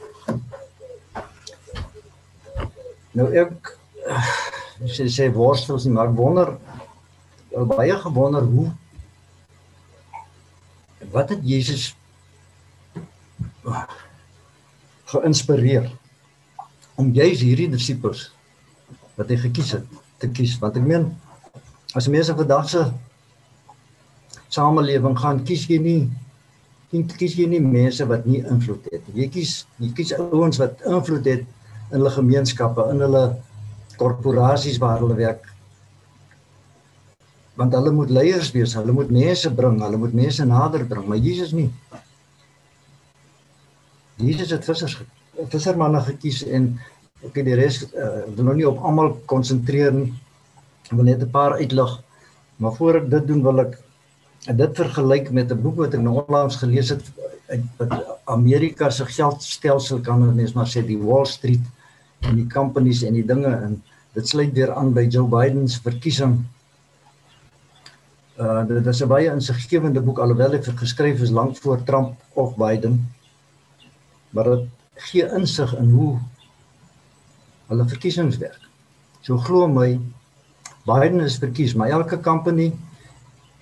[3.12, 3.78] Nou ek
[4.96, 6.56] sê sê worstels nie, maar wonder
[7.76, 8.72] baie gewonder hoe
[11.14, 11.94] wat het Jesus
[15.04, 15.92] geïnspireer
[16.94, 18.32] om juis hierdie disippels
[19.14, 20.58] wat hy gekies het te kies.
[20.62, 21.08] Want ek meen
[21.94, 22.84] as mense vandag se
[24.54, 29.64] samelewing gaan kies jy nie kies jy nie mense wat nie invloed het jy kies
[29.82, 31.42] jy kies ouens wat invloed het
[31.90, 33.24] in hulle gemeenskappe in hulle
[33.96, 35.50] korporasies waar hulle werk.
[37.54, 41.22] Want hulle moet leiers wees, hulle moet mense bring, hulle moet mense nader bring, maar
[41.22, 41.68] Jesus nie.
[44.18, 44.96] Jesus het vissers
[45.50, 46.74] vissermanne gekies en
[47.22, 50.10] ek het die res uh, wil nou nie op almal konsentreer nie.
[50.90, 51.92] Ek wil net 'n paar uitlig.
[52.56, 53.78] Maar voor ek dit doen wil ek
[54.52, 57.04] dit vergelyk met 'n boek wat ek nou onlangs gelees het
[57.48, 57.92] uit
[58.24, 61.64] Amerika se geldstelsel kan mens maar sê die Wall Street
[62.20, 63.82] en die companies en die dinge en
[64.14, 66.44] dit sluit weer aan by Joe Biden se verkiesing.
[68.38, 72.56] Uh dit is 'n baie insiggewende boek alhoewel dit geskryf is lank voor Trump of
[72.56, 73.10] Biden.
[74.30, 76.18] Maar dit gee insig in hoe
[77.68, 78.60] hulle verkiesings werk.
[79.22, 79.98] So glo my
[80.84, 82.72] Biden is verkies, maar elke company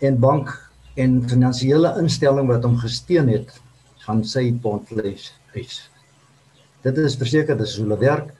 [0.02, 0.50] en bank
[0.98, 3.52] en finansiële instelling wat hom gesteun het,
[4.02, 5.78] gaan sy pondvleis eis.
[6.82, 8.32] Dit is verseker dis hoe hulle werk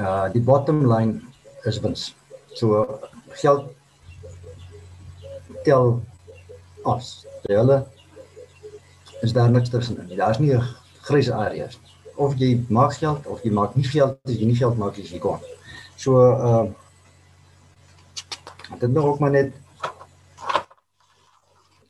[0.00, 1.20] uh die bottom line
[1.68, 2.10] is wins.
[2.56, 2.84] So
[3.40, 3.70] geld
[5.64, 6.02] tel
[6.84, 7.24] as.
[7.48, 7.82] Hulle
[9.22, 10.12] is daar niks tussenin.
[10.16, 10.62] Daar's nie 'n
[11.08, 12.01] grys areas nie.
[12.16, 15.10] Of jy maak geld of jy maak nie geld, as jy nie geld maak as
[15.12, 15.40] jy kon.
[15.96, 16.66] So uh
[18.80, 19.52] dit nou ook maar net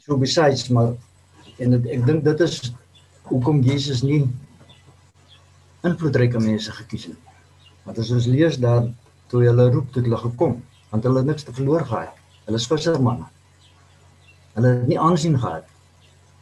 [0.02, 0.94] so besides maar
[1.58, 2.72] en het, ek dink dit is
[3.30, 4.24] hoekom Jesus nie
[5.86, 7.18] invloedryke mense gekies het.
[7.86, 8.88] Want as ons lees daar
[9.30, 10.58] toe hulle roep tot hulle gekom,
[10.90, 12.18] want hulle niks te verloor gehad.
[12.46, 13.28] Hulle is vissermanne.
[14.56, 15.66] Hulle het nie aansien gehad.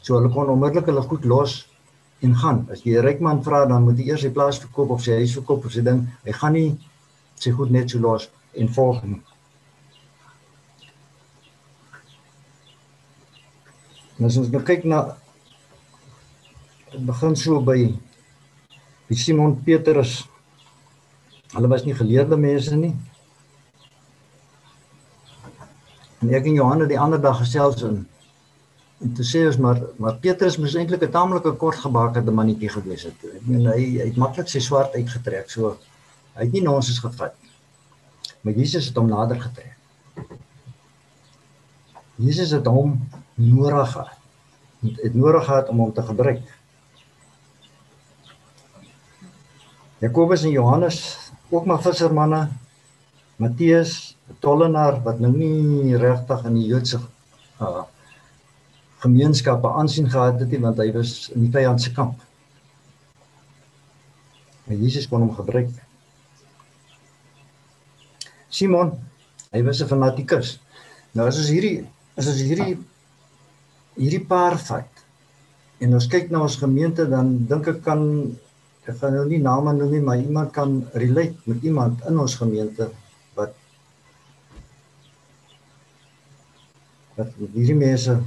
[0.01, 1.61] So hulle kon onmiddellik hulle goed los
[2.23, 2.67] en gaan.
[2.71, 5.13] As jy 'n ryk man vra, dan moet hy eers sy plaas verkoop of sy
[5.13, 6.09] huis verkoop of sy ding.
[6.25, 6.79] Hy gaan nie
[7.35, 9.23] sy goed net so los en volg nie.
[14.21, 15.17] Ons nou kyk na
[16.93, 17.95] begin so by
[19.09, 20.31] die Simon Petrus
[21.51, 22.93] Hulle was nie geleerde mense nie.
[26.23, 28.05] En ek en Johannes die ander dag gesels in
[29.01, 33.03] en toe sê ons maar maar Petrus moes eintlik 'n taamlike kort gebakerde mannetjie gewees
[33.09, 33.25] het.
[33.25, 35.51] Ek meen hy hy het maklik sy swaard uitgetrek.
[35.51, 35.79] So
[36.35, 37.51] hy het nie nonsens gevat nie.
[38.43, 39.77] Maar Jesus het hom nader getrek.
[42.17, 44.17] Jesus het hom nodig gehad.
[44.81, 46.43] Het nodig gehad om hom te gebruik.
[50.01, 52.49] Jakobus en Johannes ook maar vissermanne
[53.37, 57.01] Matteus, 'n tollenaar wat nou nie regtig in die Joodse
[57.61, 57.85] uh
[59.01, 62.19] gemeenskappe aansien gehad het nie want hy was in die vyand se kamp.
[64.67, 65.71] Maar Jesus kon hom gebruik.
[68.51, 68.93] Simon,
[69.55, 70.59] hy was 'n fanatikus.
[71.15, 71.87] Nou as ons hierdie
[72.17, 72.79] as ons hierdie
[73.97, 75.05] hierdie paar vat
[75.81, 78.03] en ons kyk na ons gemeente dan dink ek kan
[78.87, 82.35] ek gaan nou nie name noem nie, maar iemand kan relate met iemand in ons
[82.35, 82.91] gemeente
[83.35, 83.55] wat
[87.17, 88.19] wat hierdie mense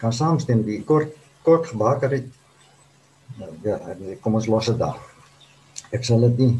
[0.00, 2.26] kan saamstem die kort kort gebaker het.
[3.64, 3.78] Ja,
[4.20, 4.98] kom ons los dit daar.
[5.96, 6.52] Ek sal dit nie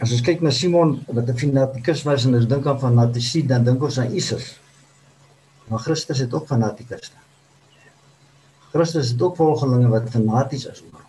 [0.00, 3.64] As ons kyk na Simon wat 'n fanatikus was en ons dink aan fanatisie, dan
[3.64, 4.56] dink ons aan Isus.
[5.68, 7.12] Maar Christus het ook fanatikus.
[8.72, 11.04] Christus het ook volgelinge wat fanaties is oor.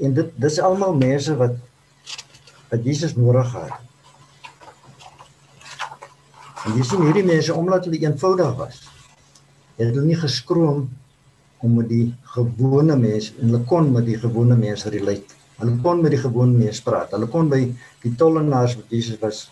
[0.00, 1.54] En dit dis almal mense wat
[2.70, 3.93] wat Jesus nodig het.
[6.64, 8.80] En jy sien hierdie mense omdat hulle eenvoudig was.
[9.76, 10.86] Het hulle nie geskroom
[11.64, 15.36] om met die gewone mense en hulle kon met die gewone mense relate.
[15.60, 17.12] Hulle kon met die gewone mense praat.
[17.16, 17.62] Hulle kon by
[18.02, 19.46] die tollenaars wat Jesus was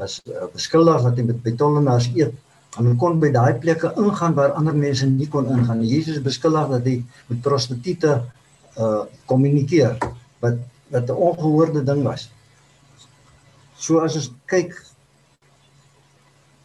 [0.00, 2.32] was uh, beskuldig dat hy met by tollenaars eet
[2.78, 5.82] hulle kon by daai plekke ingaan waar ander mense nie kon ingaan.
[5.84, 6.94] Jesus beskuldig dat hy
[7.28, 7.96] met prostituie
[8.80, 9.98] uh kommunikeer
[10.40, 10.56] wat
[10.92, 12.30] wat 'n ongehoorde ding was.
[13.76, 14.72] So as ons kyk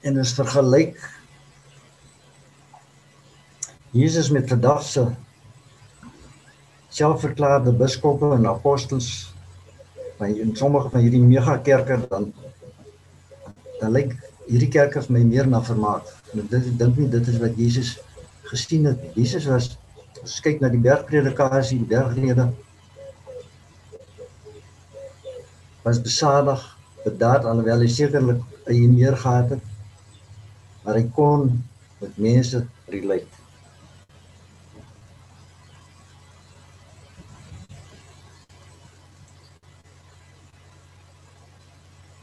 [0.07, 0.99] en ons vergelyk
[3.97, 5.03] Jesus met vandag se
[6.97, 9.09] selfverklaarde biskoppe en apostels
[10.17, 12.31] by in sommige van hierdie megakerke dan
[13.81, 14.15] dan lyk
[14.47, 16.07] hierdie kerk het my meer na vermaak.
[16.33, 17.97] En dit ek dink nie dit is wat Jesus
[18.47, 19.11] gesien het nie.
[19.23, 19.75] Jesus was
[20.23, 22.47] as kyk na die bergpredikasie, die bergrede
[25.85, 26.63] was besadig,
[27.03, 29.66] bedaard alhoewel hy sekerlik hy meer gehad het
[30.87, 31.49] maar hy kon
[31.99, 33.27] met mense relate.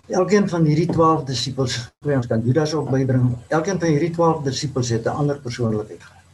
[0.09, 3.35] Elkeen van hierdie 12 disippels, ons kan Judas ook bybring.
[3.53, 6.25] Elkeen van hierdie 12 disippels het 'n ander persoonlikheid gehad.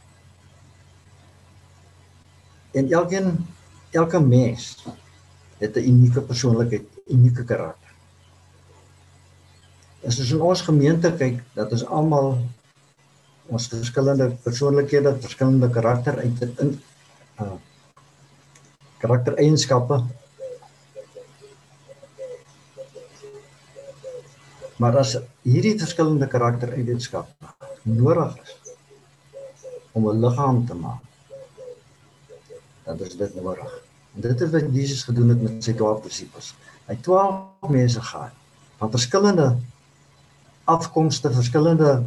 [2.71, 3.45] En elkeen
[3.91, 4.87] elke mens
[5.57, 7.80] het 'n unieke persoonlikheid, unieke karakter.
[10.07, 12.39] As ons ons gemeente kyk, dat is almal
[13.51, 16.79] ons verskillende persoonlikhede, verskillende karakter uit in
[17.41, 17.57] uh
[19.01, 19.97] karaktereienskappe.
[24.77, 27.49] Maar as hierdie verskillende karaktereienskappe
[27.89, 28.75] nodig is
[29.97, 31.01] om 'n liggaam te maak,
[32.85, 33.73] dan is dit nodig.
[34.15, 36.53] En dit is wat Jesus gedoen het met sy 12 disippels.
[36.85, 38.33] Hy 12 mense gehad
[38.77, 39.57] van verskillende
[40.63, 42.03] afkomste, verskillende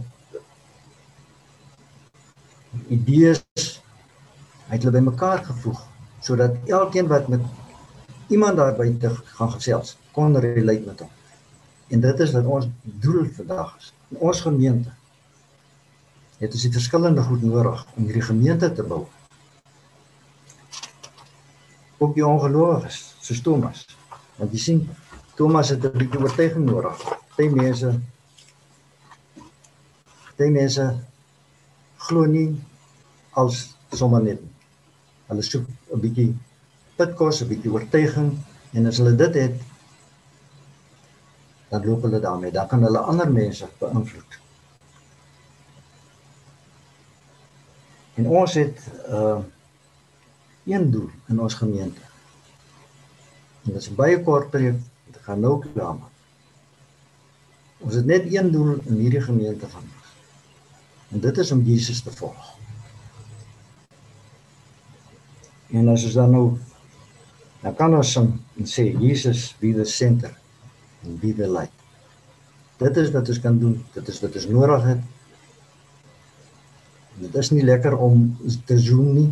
[2.88, 5.80] idees hy het hulle bymekaar gevoeg
[6.24, 7.40] sodat elkeen wat met
[8.32, 11.10] iemand daar buite gaan gesels kon relate met hom.
[11.88, 13.90] En dit is wat ons doel vandag is.
[14.08, 14.92] In ons gemeente
[16.38, 19.04] het ons die verskillende goed nodig om hierdie gemeente te bou.
[21.98, 23.84] Ook die ongelowiges, soos Thomas.
[24.38, 24.80] Want jy sien,
[25.36, 27.04] Thomas het 'n bietjie oortuiging nodig.
[27.36, 28.00] Party mense
[30.34, 30.84] party mense
[32.06, 32.56] glo nie
[33.38, 34.40] als sommer net.
[35.28, 36.34] Hulle soek 'n bietjie
[36.96, 38.38] pitkos, 'n bietjie oortuiging
[38.72, 39.56] en as hulle dit het,
[41.70, 42.52] dan loop hulle daarmee.
[42.52, 44.40] Dan kan hulle ander mense beïnvloed.
[48.14, 48.78] En ons het
[49.08, 49.38] uh
[50.64, 52.00] een doel in ons gemeente.
[53.64, 55.98] En dit is baie kort preek, dit gaan nou klaar.
[57.84, 60.03] Ons het net een doel in hierdie gemeente van ons.
[61.12, 62.52] En dit is om Jesus te volg.
[65.74, 66.46] En as ons dan nou
[67.64, 68.28] dan kan ons sing
[68.60, 70.34] en sê Jesus be the center
[71.04, 71.72] and be the light.
[72.78, 73.78] Dit is wat ons kan doen.
[73.94, 75.00] Dit is wat ons nodig het.
[77.22, 78.26] Dit is nie lekker om
[78.68, 79.30] te zoom nie.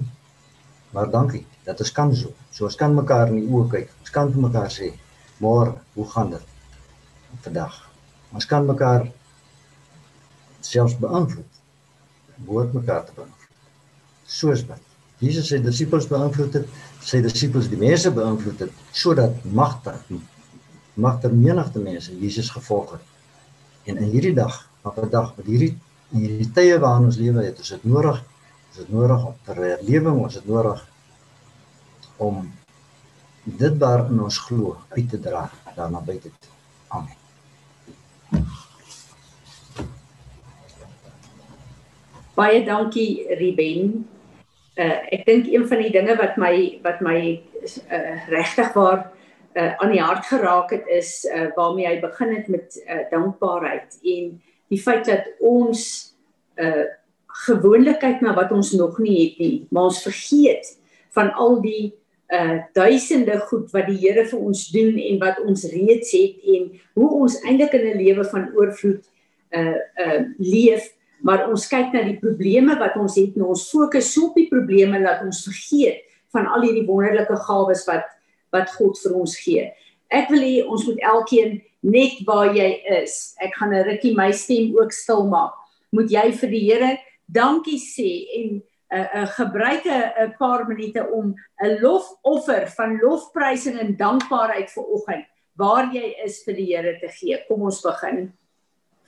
[0.97, 2.35] Maar dankie dat ons kan zoom.
[2.51, 3.93] So ons kan mekaar in die oë kyk.
[4.01, 4.93] Ons kan vir mekaar sê,
[5.45, 6.47] "Maar hoe gaan dit
[7.45, 7.75] vandag?"
[8.33, 9.11] Ons kan mekaar
[10.61, 11.52] selfs beantwoord.
[12.47, 13.51] Woord mekaar te beantwoord.
[14.27, 14.81] Soos wat
[15.23, 16.69] Jesus sy disippels beïnvloed het,
[17.05, 19.99] sy disippels die mense beïnvloed het sodat magter
[20.95, 23.05] magter menigte mense Jesus gevolg het.
[23.89, 25.77] En in hierdie dag, op 'n dag met hierdie
[26.13, 28.21] hierdie tye waarin ons lewe het, is dit nodig,
[28.73, 30.85] is dit nodig om ter herlewing, ons het nodig
[32.17, 32.45] om
[33.45, 36.31] dit waar in ons glo uit te dra daarna buite.
[36.89, 37.22] Amen.
[42.43, 44.09] Baie dankie Ruben.
[44.75, 49.03] Uh ek dink een van die dinge wat my wat my uh regtig waar
[49.55, 53.95] uh aan die hart geraak het is uh waarmee hy begin het met uh dankbaarheid
[54.15, 54.33] en
[54.73, 55.85] die feit dat ons
[56.59, 56.89] uh
[57.47, 60.73] gewoonlikheid na wat ons nog nie het nie, maar ons vergeet
[61.15, 61.93] van al die
[62.33, 66.67] uh duisende goed wat die Here vir ons doen en wat ons reeds het en
[66.99, 69.07] hoe ons eintlik in 'n lewe van oorvloed
[69.55, 69.79] uh
[70.09, 70.91] uh leef
[71.23, 74.49] maar ons kyk na die probleme wat ons het en ons fokus so op die
[74.51, 76.03] probleme dat ons vergeet
[76.35, 78.09] van al hierdie wonderlike gawes wat
[78.53, 79.71] wat God vir ons gee.
[80.13, 82.69] Ek wil hê ons moet elkeen net waar jy
[83.01, 83.35] is.
[83.41, 85.55] Ek gaan 'n rukkie my stem ook stil maak.
[85.93, 88.63] Moet jy vir die Here dankie sê en 'n
[88.93, 95.25] uh, uh, gebruik 'n paar minute om 'n lofoffer van lofprysing en dankbaarheid vir oggend
[95.57, 97.39] waar jy is vir die Here te gee.
[97.49, 98.33] Kom ons begin.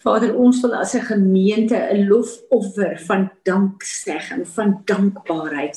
[0.04, 5.76] Vader, ons wil as 'n gemeente 'n lofoffer van danksegging, van dankbaarheid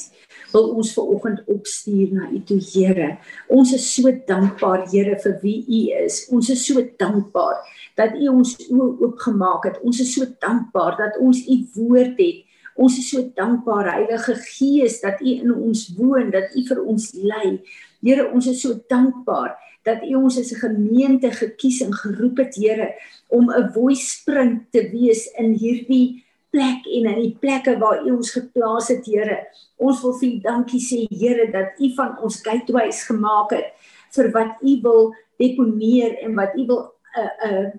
[0.51, 3.17] wil ons ver oggend opstuur na U toe, Here.
[3.47, 6.27] Ons is so dankbaar, Here, vir wie U is.
[6.29, 7.55] Ons is so dankbaar
[7.95, 9.79] dat U ons oë oopgemaak het.
[9.81, 12.43] Ons is so dankbaar dat ons U woord het.
[12.75, 17.13] Ons is so dankbaar, Heilige Gees, dat U in ons woon, dat U vir ons
[17.13, 17.61] lei.
[18.01, 19.55] Here, ons is so dankbaar
[19.87, 22.93] dat U ons as 'n gemeente gekies en geroep het, Here,
[23.27, 28.11] om 'n voice spring te wees in hierdie plek en in die plekke waar U
[28.11, 29.47] ons geplaas het, Here.
[29.77, 33.73] Ons wil vir U dankie sê, Here, dat U van ons gateways gemaak het
[34.15, 36.81] vir wat U wil deponeer en wat U wil
[37.15, 37.71] 'n uh, 'n uh,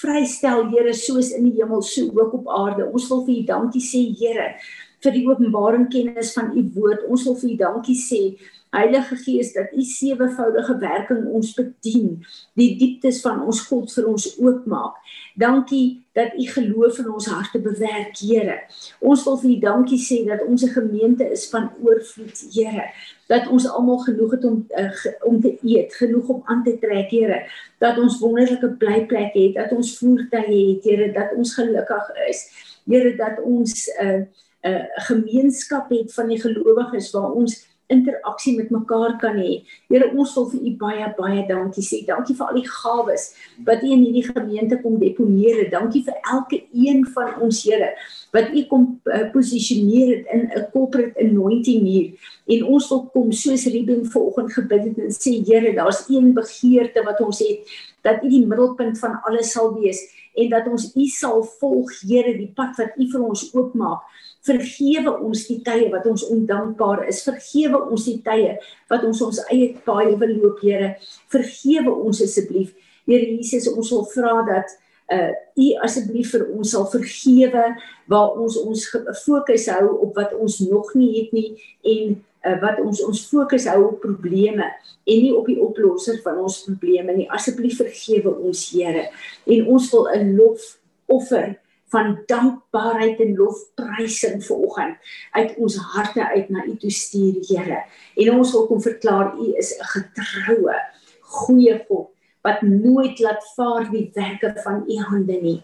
[0.00, 2.92] vrystel, Here, soos in die hemel, so ook op aarde.
[2.92, 4.56] Ons wil vir U dankie sê, Here,
[5.04, 7.06] vir die openbaring kennis van u woord.
[7.08, 8.22] Ons wil vir u dankie sê
[8.70, 14.26] Heilige Gees dat u sewevoudige werking ons bedien, die dieptes van ons God vir ons
[14.38, 15.00] oopmaak.
[15.34, 18.60] Dankie dat u geloof in ons harte bewerk, Here.
[18.98, 22.86] Ons wil vir u dankie sê dat ons 'n gemeente is van oorvloed, Here.
[23.26, 27.10] Dat ons almal genoeg het om uh, om te eet, genoeg om aan te trek,
[27.10, 27.42] Here.
[27.78, 32.46] Dat ons wonderlike blyplek het, dat ons voertuie het, Here, dat ons gelukkig is.
[32.86, 34.22] Here, dat ons 'n uh,
[34.62, 39.60] 'n uh, gemeenskap het van die gelowiges waar ons interaksie met mekaar kan hê.
[39.90, 42.00] Here, ons wil vir u baie baie dankie sê.
[42.06, 43.26] Dankie vir al die gawes
[43.66, 45.66] wat u in hierdie gemeente kom deponeer.
[45.72, 47.90] Dankie vir elke een van ons, Here,
[48.34, 52.12] wat u kom uh, posisioneer het in 'n corporate anointing hier.
[52.46, 57.02] En ons wil kom soos Ruben vanoggend gebid het en sê, Here, daar's een begeerte
[57.04, 57.60] wat ons het
[58.02, 60.00] dat u die middelpunt van alles sal wees
[60.34, 64.06] en dat ons u sal volg, Here, die pad wat u vir ons oopmaak.
[64.46, 67.22] Vergewe ons die tye wat ons ondankbaar is.
[67.26, 68.54] Vergewe ons die tye
[68.88, 70.94] wat ons ons eie paaie wil loop, Here.
[71.32, 72.72] Vergewe ons asseblief.
[73.08, 74.78] Here Jesus, ons wil vra dat
[75.10, 77.64] uh u asseblief vir ons sal vergewe
[78.08, 78.84] waar ons ons
[79.24, 81.48] fokus hou op wat ons nog nie het nie
[81.82, 82.12] en
[82.46, 86.60] uh, wat ons ons fokus hou op probleme en nie op die oplosser van ons
[86.66, 87.26] probleme nie.
[87.28, 89.08] Asseblief vergewe ons, Here.
[89.50, 90.78] En ons wil 'n lof
[91.10, 91.58] offer
[91.90, 94.96] van dankbaarheid en lofprysing vanoggend
[95.30, 97.82] uit ons harte uit na U toe stuur, Here.
[98.16, 100.76] En ons wil kom verklaar U is 'n getroue,
[101.20, 102.08] goeie God
[102.42, 105.62] wat nooit laat vaar die werke van U hande nie.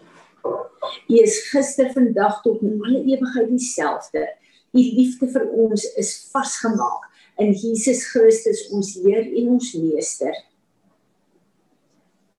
[1.07, 4.27] U is gister, vandag tot in alle ewigheid dieselfde.
[4.71, 7.07] U liefde vir ons is vasgemaak
[7.37, 10.35] in Jesus Christus ons Heer en ons Meester.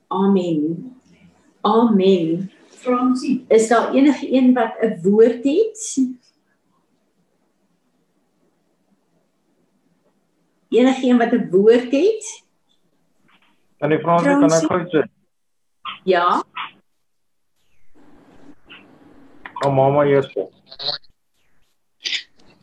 [0.09, 0.97] Amen.
[1.61, 2.51] Amen.
[2.89, 5.81] Fransie, is daar enige een wat 'n woord het?
[10.69, 12.45] Enige een wat 'n woord het?
[13.79, 15.03] Kan ek Fransie kan ek gou sê?
[16.05, 16.43] Ja.
[19.53, 20.35] Kom mamma eers.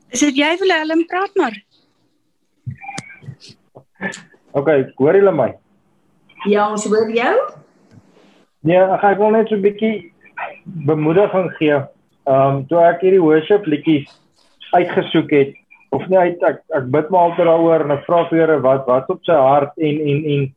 [0.09, 1.63] Is dit jy wil Helen praat maar?
[4.51, 5.57] OK, hoor julle my?
[6.45, 7.35] Ja, ons hoor jou.
[8.59, 10.14] Nee, ek wil net so 'n bietjie
[10.65, 11.79] bemoediging gee.
[12.25, 14.09] Ehm um, toe ek hierdie worship liedjies
[14.73, 15.53] uitgesoek het
[15.95, 18.87] of nie uit ek ek bid maar altyd daaroor en ek vra vir Here wat
[18.89, 20.47] wat op sy hart en en en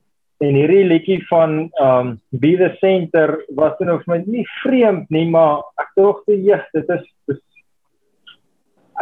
[0.46, 5.10] en hierdie liedjie van ehm um, be the center was dan of my nie vreemd
[5.10, 7.04] nie, maar ek dink te jeg, dit is,
[7.34, 7.40] is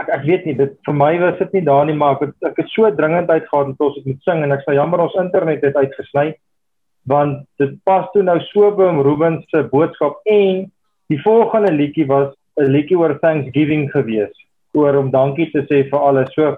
[0.00, 2.36] ek ek weet nie dit vir my was dit nie daar nie, maar ek het,
[2.50, 5.64] ek het so dringend uitgegaan dat ons moet sing en ek sê jammer ons internet
[5.64, 6.32] het uitgesny
[7.06, 10.64] want dit pas toe nou so by Ruben se boodskap en
[11.12, 14.34] die volgende liedjie was 'n liedjie oor Thanksgiving gewees
[14.74, 16.32] oor om dankie te sê vir alles.
[16.34, 16.56] So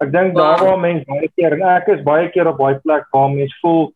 [0.00, 0.42] ek dink wow.
[0.42, 3.56] daar waar mense baie keer en ek is baie keer op baie plek waar mense
[3.62, 3.92] voel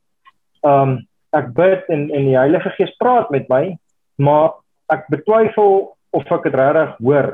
[0.65, 0.99] ehm um,
[1.33, 3.77] ek bid en en die Heilige Gees praat met my,
[4.19, 4.59] maar
[4.91, 7.29] ek betwyfel of ek dit regtig hoor.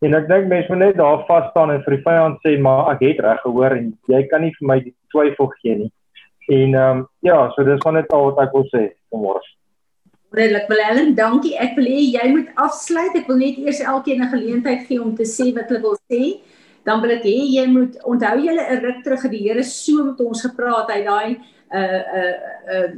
[0.00, 2.94] En ek dink mense moet net daar vas staan en vir die vyand sê maar
[2.94, 5.92] ek het reg gehoor en jy kan nie vir my die twyfel gee nie.
[6.48, 9.44] En ehm um, ja, so dis van net al wat ek wil sê vanmôre.
[10.30, 11.56] Wonderlik, Willem, dankie.
[11.58, 13.16] Ek wil hê jy moet afsluit.
[13.18, 16.38] Ek wil net eers elkeen 'n geleentheid gee om te sê wat hulle wil sê.
[16.86, 20.04] Dan wil ek hê jy moet onthou julle 'n ruk terug het die Here so
[20.04, 20.86] met ons gepraat.
[20.86, 21.30] Hy daai
[21.74, 22.36] uh uh
[22.74, 22.88] uh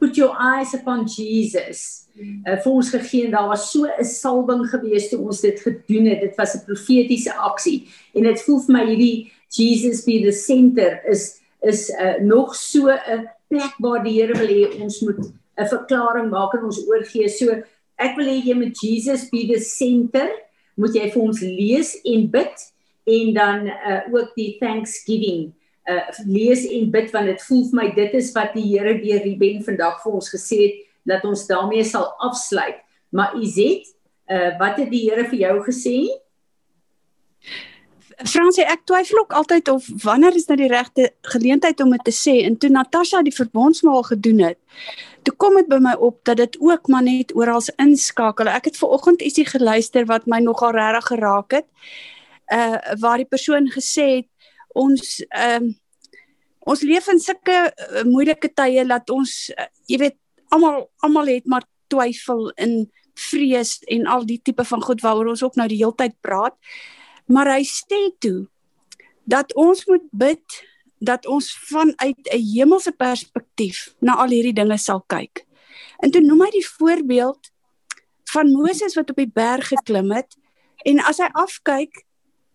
[0.00, 2.08] put your eyes upon Jesus.
[2.18, 6.06] Uh vir ons gegee en daar was so 'n salwing gewees toe ons dit gedoen
[6.06, 6.20] het.
[6.20, 11.00] Dit was 'n profetiese aksie en dit voel vir my hierdie Jesus be the center
[11.06, 15.68] is is uh, nog so 'n plek waar die Here wil hê ons moet 'n
[15.68, 17.28] verklaring maak en ons oorgee.
[17.28, 17.62] So
[17.98, 20.28] ek wil hê jy moet Jesus be the center,
[20.76, 22.54] moet jy vir ons lees en bid
[23.06, 25.52] en dan uh, ook die thanksgiving
[25.84, 29.20] uh lees en bid want dit voel vir my dit is wat die Here deur
[29.20, 32.78] Ruben vandag vir ons gesê het dat ons daarmee sal afsluit.
[33.12, 33.90] Maar Izet,
[34.32, 35.98] uh wat het die Here vir jou gesê?
[38.22, 42.14] Fransie, ek twyfel ook altyd of wanneer is nou die regte geleentheid om dit te
[42.14, 44.58] sê en toe Natasha die verbondsmaal gedoen het.
[45.26, 48.50] Toe kom dit by my op dat dit ook maar net oral inskakel.
[48.52, 51.68] Ek het ver oggend ietsie geluister wat my nogal regtig geraak het.
[52.52, 54.28] Uh waar die persoon gesê het
[54.74, 55.72] ons ehm uh,
[56.64, 60.16] ons leef in sulke uh, moeilike tye dat ons uh, jy weet
[60.48, 62.84] almal almal het maar twyfel in
[63.14, 66.56] vrees en al die tipe van goed waaroor ons ook nou die hele tyd praat.
[67.26, 68.46] Maar hy sê toe
[69.24, 70.62] dat ons moet bid
[71.04, 75.44] dat ons vanuit 'n hemelse perspektief na al hierdie dinge sal kyk.
[76.02, 77.50] En toe noem hy die voorbeeld
[78.24, 80.36] van Moses wat op die berg geklim het
[80.84, 82.02] En as hy afkyk,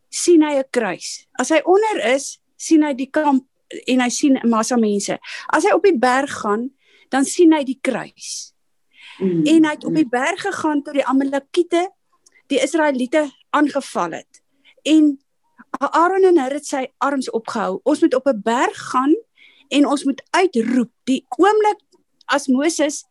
[0.10, 1.26] sien hy 'n kruis.
[1.40, 3.46] As hy onder is, sien hy die kamp
[3.88, 5.18] en hy sien 'n massa mense.
[5.50, 6.70] As hy op die berg gaan,
[7.10, 8.54] dan sien hy die kruis.
[9.20, 9.46] Mm.
[9.46, 11.90] En hy het op die berg gegaan toe die Amalekiete
[12.48, 14.39] die Israeliete aangeval het.
[14.84, 15.20] En
[15.78, 17.80] Aaron en Hur het sy arms opgehou.
[17.84, 19.16] Ons moet op 'n berg gaan
[19.68, 21.82] en ons moet uitroep die oomblik
[22.26, 23.06] as Moses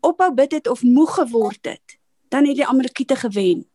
[0.00, 1.98] ophou bid het of moeg geword het,
[2.28, 3.68] dan het die Amalekiete gewen.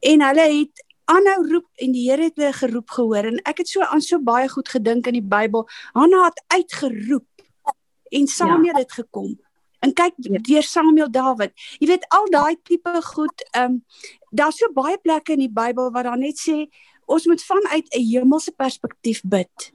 [0.00, 3.68] En hulle het aanhou roep en die Here het hulle geroep gehoor en ek het
[3.68, 5.68] so aan so baie goed gedink in die Bybel.
[5.92, 7.26] Hanna het uitgeroep
[8.10, 8.78] en Samuel ja.
[8.78, 9.36] het gekom.
[9.84, 10.38] En kyk ja.
[10.38, 11.52] deur Samuel Dawid.
[11.78, 13.84] Jy weet al daai tipe goed, ehm um,
[14.30, 16.66] daar's so baie plekke in die Bybel waar daar net sê
[17.06, 19.72] ons moet vanuit 'n hemelse perspektief bid.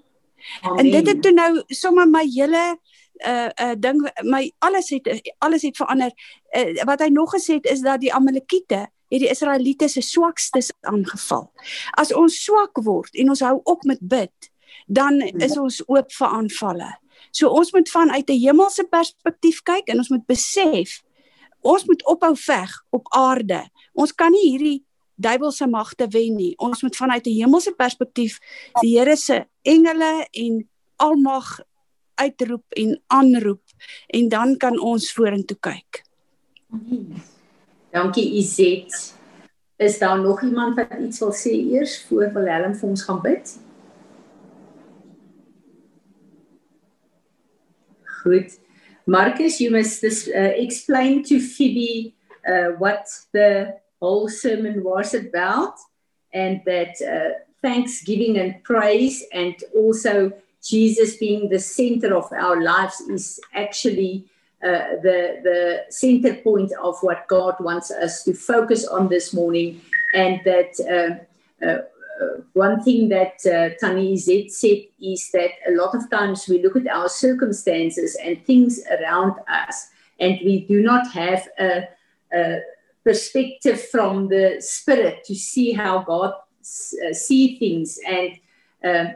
[0.62, 0.78] Amen.
[0.78, 2.78] En dit het toe nou sommer my hele
[3.26, 6.12] uh uh ding my alles het alles het verander.
[6.58, 10.72] Uh, wat hy nog gesê het is dat die Amalekiete het die Israeliete se swakstes
[10.82, 11.52] aangeval.
[11.92, 14.52] As ons swak word en ons hou op met bid,
[14.88, 17.01] dan is ons oop vir aanvalle.
[17.32, 21.02] So ons moet vanuit 'n hemelse perspektief kyk en ons moet besef
[21.62, 23.62] ons moet ophou veg op aarde.
[23.94, 24.80] Ons kan nie hierdie
[25.22, 26.54] duiwelse magte wen nie.
[26.58, 28.40] Ons moet vanuit 'n hemelse perspektief
[28.82, 31.60] die Here se engele en almag
[32.16, 33.64] uitroep en aanroep
[34.08, 36.04] en dan kan ons vorentoe kyk.
[37.92, 39.16] Dankie Izet.
[39.78, 43.58] Is daar nog iemand wat iets wil sê eers voor Willem vir ons gaan bid?
[48.24, 48.52] Goed.
[49.08, 52.14] Marcus, you must this, uh, explain to Phoebe
[52.48, 55.76] uh, what the whole sermon was about,
[56.34, 60.32] and that uh, thanksgiving and praise, and also
[60.64, 64.26] Jesus being the center of our lives, is actually
[64.64, 69.82] uh, the the center point of what God wants us to focus on this morning,
[70.14, 71.28] and that.
[72.20, 76.62] Uh, one thing that uh, Tani Z said is that a lot of times we
[76.62, 79.90] look at our circumstances and things around us,
[80.20, 81.88] and we do not have a,
[82.34, 82.60] a
[83.04, 88.00] perspective from the spirit to see how God uh, see things.
[88.08, 88.40] And
[88.84, 89.12] uh,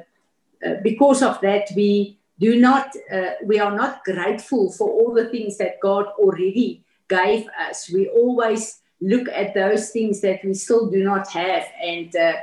[0.66, 5.30] uh, because of that we do not uh, we are not grateful for all the
[5.30, 7.90] things that God already gave us.
[7.90, 11.66] We always look at those things that we still do not have.
[11.82, 12.34] And uh,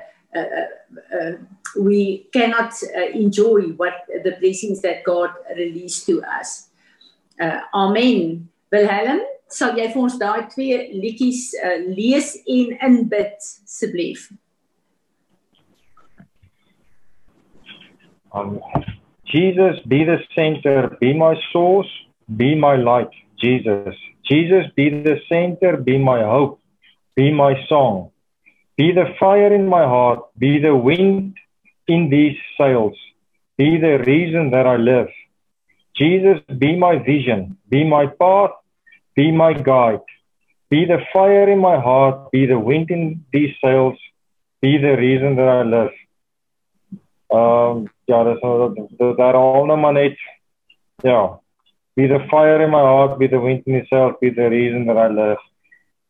[1.76, 2.72] we cannot
[3.14, 6.68] enjoy what the blessings that God released to us
[7.74, 9.20] amen Wilhelm
[9.52, 14.30] sal jy vir ons daai twee liedjies uh, lees en inbid asseblief.
[18.32, 18.58] Um
[19.32, 21.88] Jesus be the center, be my source,
[22.36, 23.96] be my light, Jesus.
[24.28, 26.58] Jesus be the center, be my hope,
[27.16, 28.11] be my song.
[28.82, 31.36] Be the fire in my heart, be the wind
[31.94, 32.96] in these sails,
[33.60, 35.10] be the reason that I live.
[36.00, 37.40] Jesus be my vision,
[37.74, 38.54] be my path,
[39.14, 40.00] Be my guide.
[40.70, 42.30] Be the fire in my heart.
[42.30, 43.98] Be the wind in these sails.
[44.62, 45.92] Be the reason that I live.
[47.28, 48.40] Um, ja, dis
[49.16, 50.18] daar al nou maar net
[50.96, 51.40] ja.
[51.94, 54.86] Be the fire in my heart, be the wind in the sails, be the reason
[54.86, 55.40] that I live.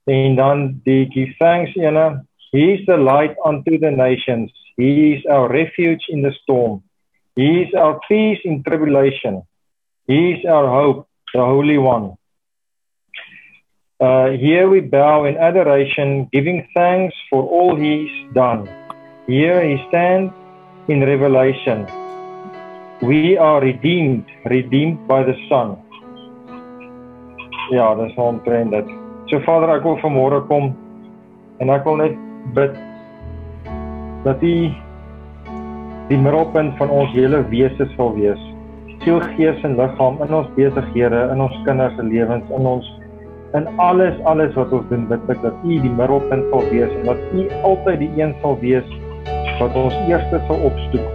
[0.04, 2.24] En dan die give thanks, ene.
[2.52, 4.52] He is the light unto the nations.
[4.76, 6.82] He is our refuge in the storm.
[7.34, 9.42] He is our peace in tribulation.
[10.06, 12.16] He is our hope, the Holy One.
[13.98, 18.68] Uh, here we bow in adoration, giving thanks for all he's done.
[19.26, 20.34] Here he stands
[20.88, 21.86] in revelation.
[23.00, 25.78] We are redeemed, redeemed by the Son.
[27.70, 28.90] Ja, dis omtrent dit.
[29.30, 30.74] So Vader, ek wil vanmôre kom
[31.62, 32.18] en ek wil net
[32.56, 32.74] bid
[34.24, 34.56] dat U
[36.08, 38.40] die middelpunt van ons hele wese sal wees.
[39.02, 42.90] Siel, gees en liggaam in ons besighede, in ons kinders se lewens, in ons
[43.58, 47.10] in alles alles wat ons doen bid ek dat U die middelpunt sal wees en
[47.10, 48.94] dat U altyd die een sal wees
[49.58, 51.10] wat ons eerste sal opstoek.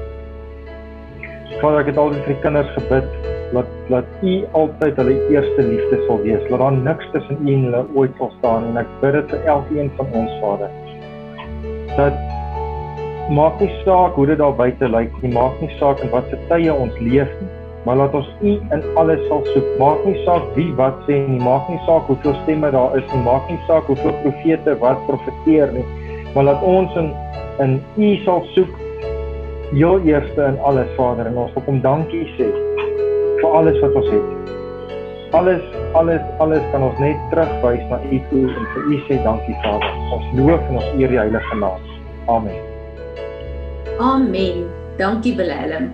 [1.62, 3.08] Vader ek het altyd vir die kinders gebid
[3.56, 6.44] dat dat U altyd hulle eerste liefde sal wees.
[6.52, 9.50] Laat daar niks tussen U en hulle ooit sal staan en ek bid dit vir
[9.56, 10.87] elkeen van ons Vader.
[11.98, 16.40] Dat maak nie saak hoe dit daar buite lyk nie, maak nie saak in watter
[16.48, 19.68] tye ons leef nie maar laat ons U in alles sal soek.
[19.80, 23.22] Maak nie saak wie wat sê nie, maak nie saak hoeveel stemme daar is nie,
[23.24, 25.86] maak nie saak hoeveel profete wat profeteer nie,
[26.36, 27.14] maar laat ons in
[27.64, 28.74] in U sal soek
[29.80, 32.50] jou eerste in alles Vader en ons wil kom dankie sê
[33.40, 34.52] vir alles wat ons het.
[35.40, 35.64] alles
[35.98, 39.94] alles alles kan ons net terugwys na U toe en vir U sê dankie Vader.
[40.16, 41.88] Ons loof en ons eer die heilige naam.
[42.30, 42.60] Amen.
[44.00, 44.66] Amen.
[44.98, 45.94] Dankie Willem.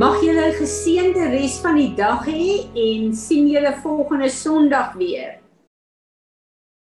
[0.00, 5.41] Mag julle 'n geseënde res van die dag hê en sien julle volgende Sondag weer.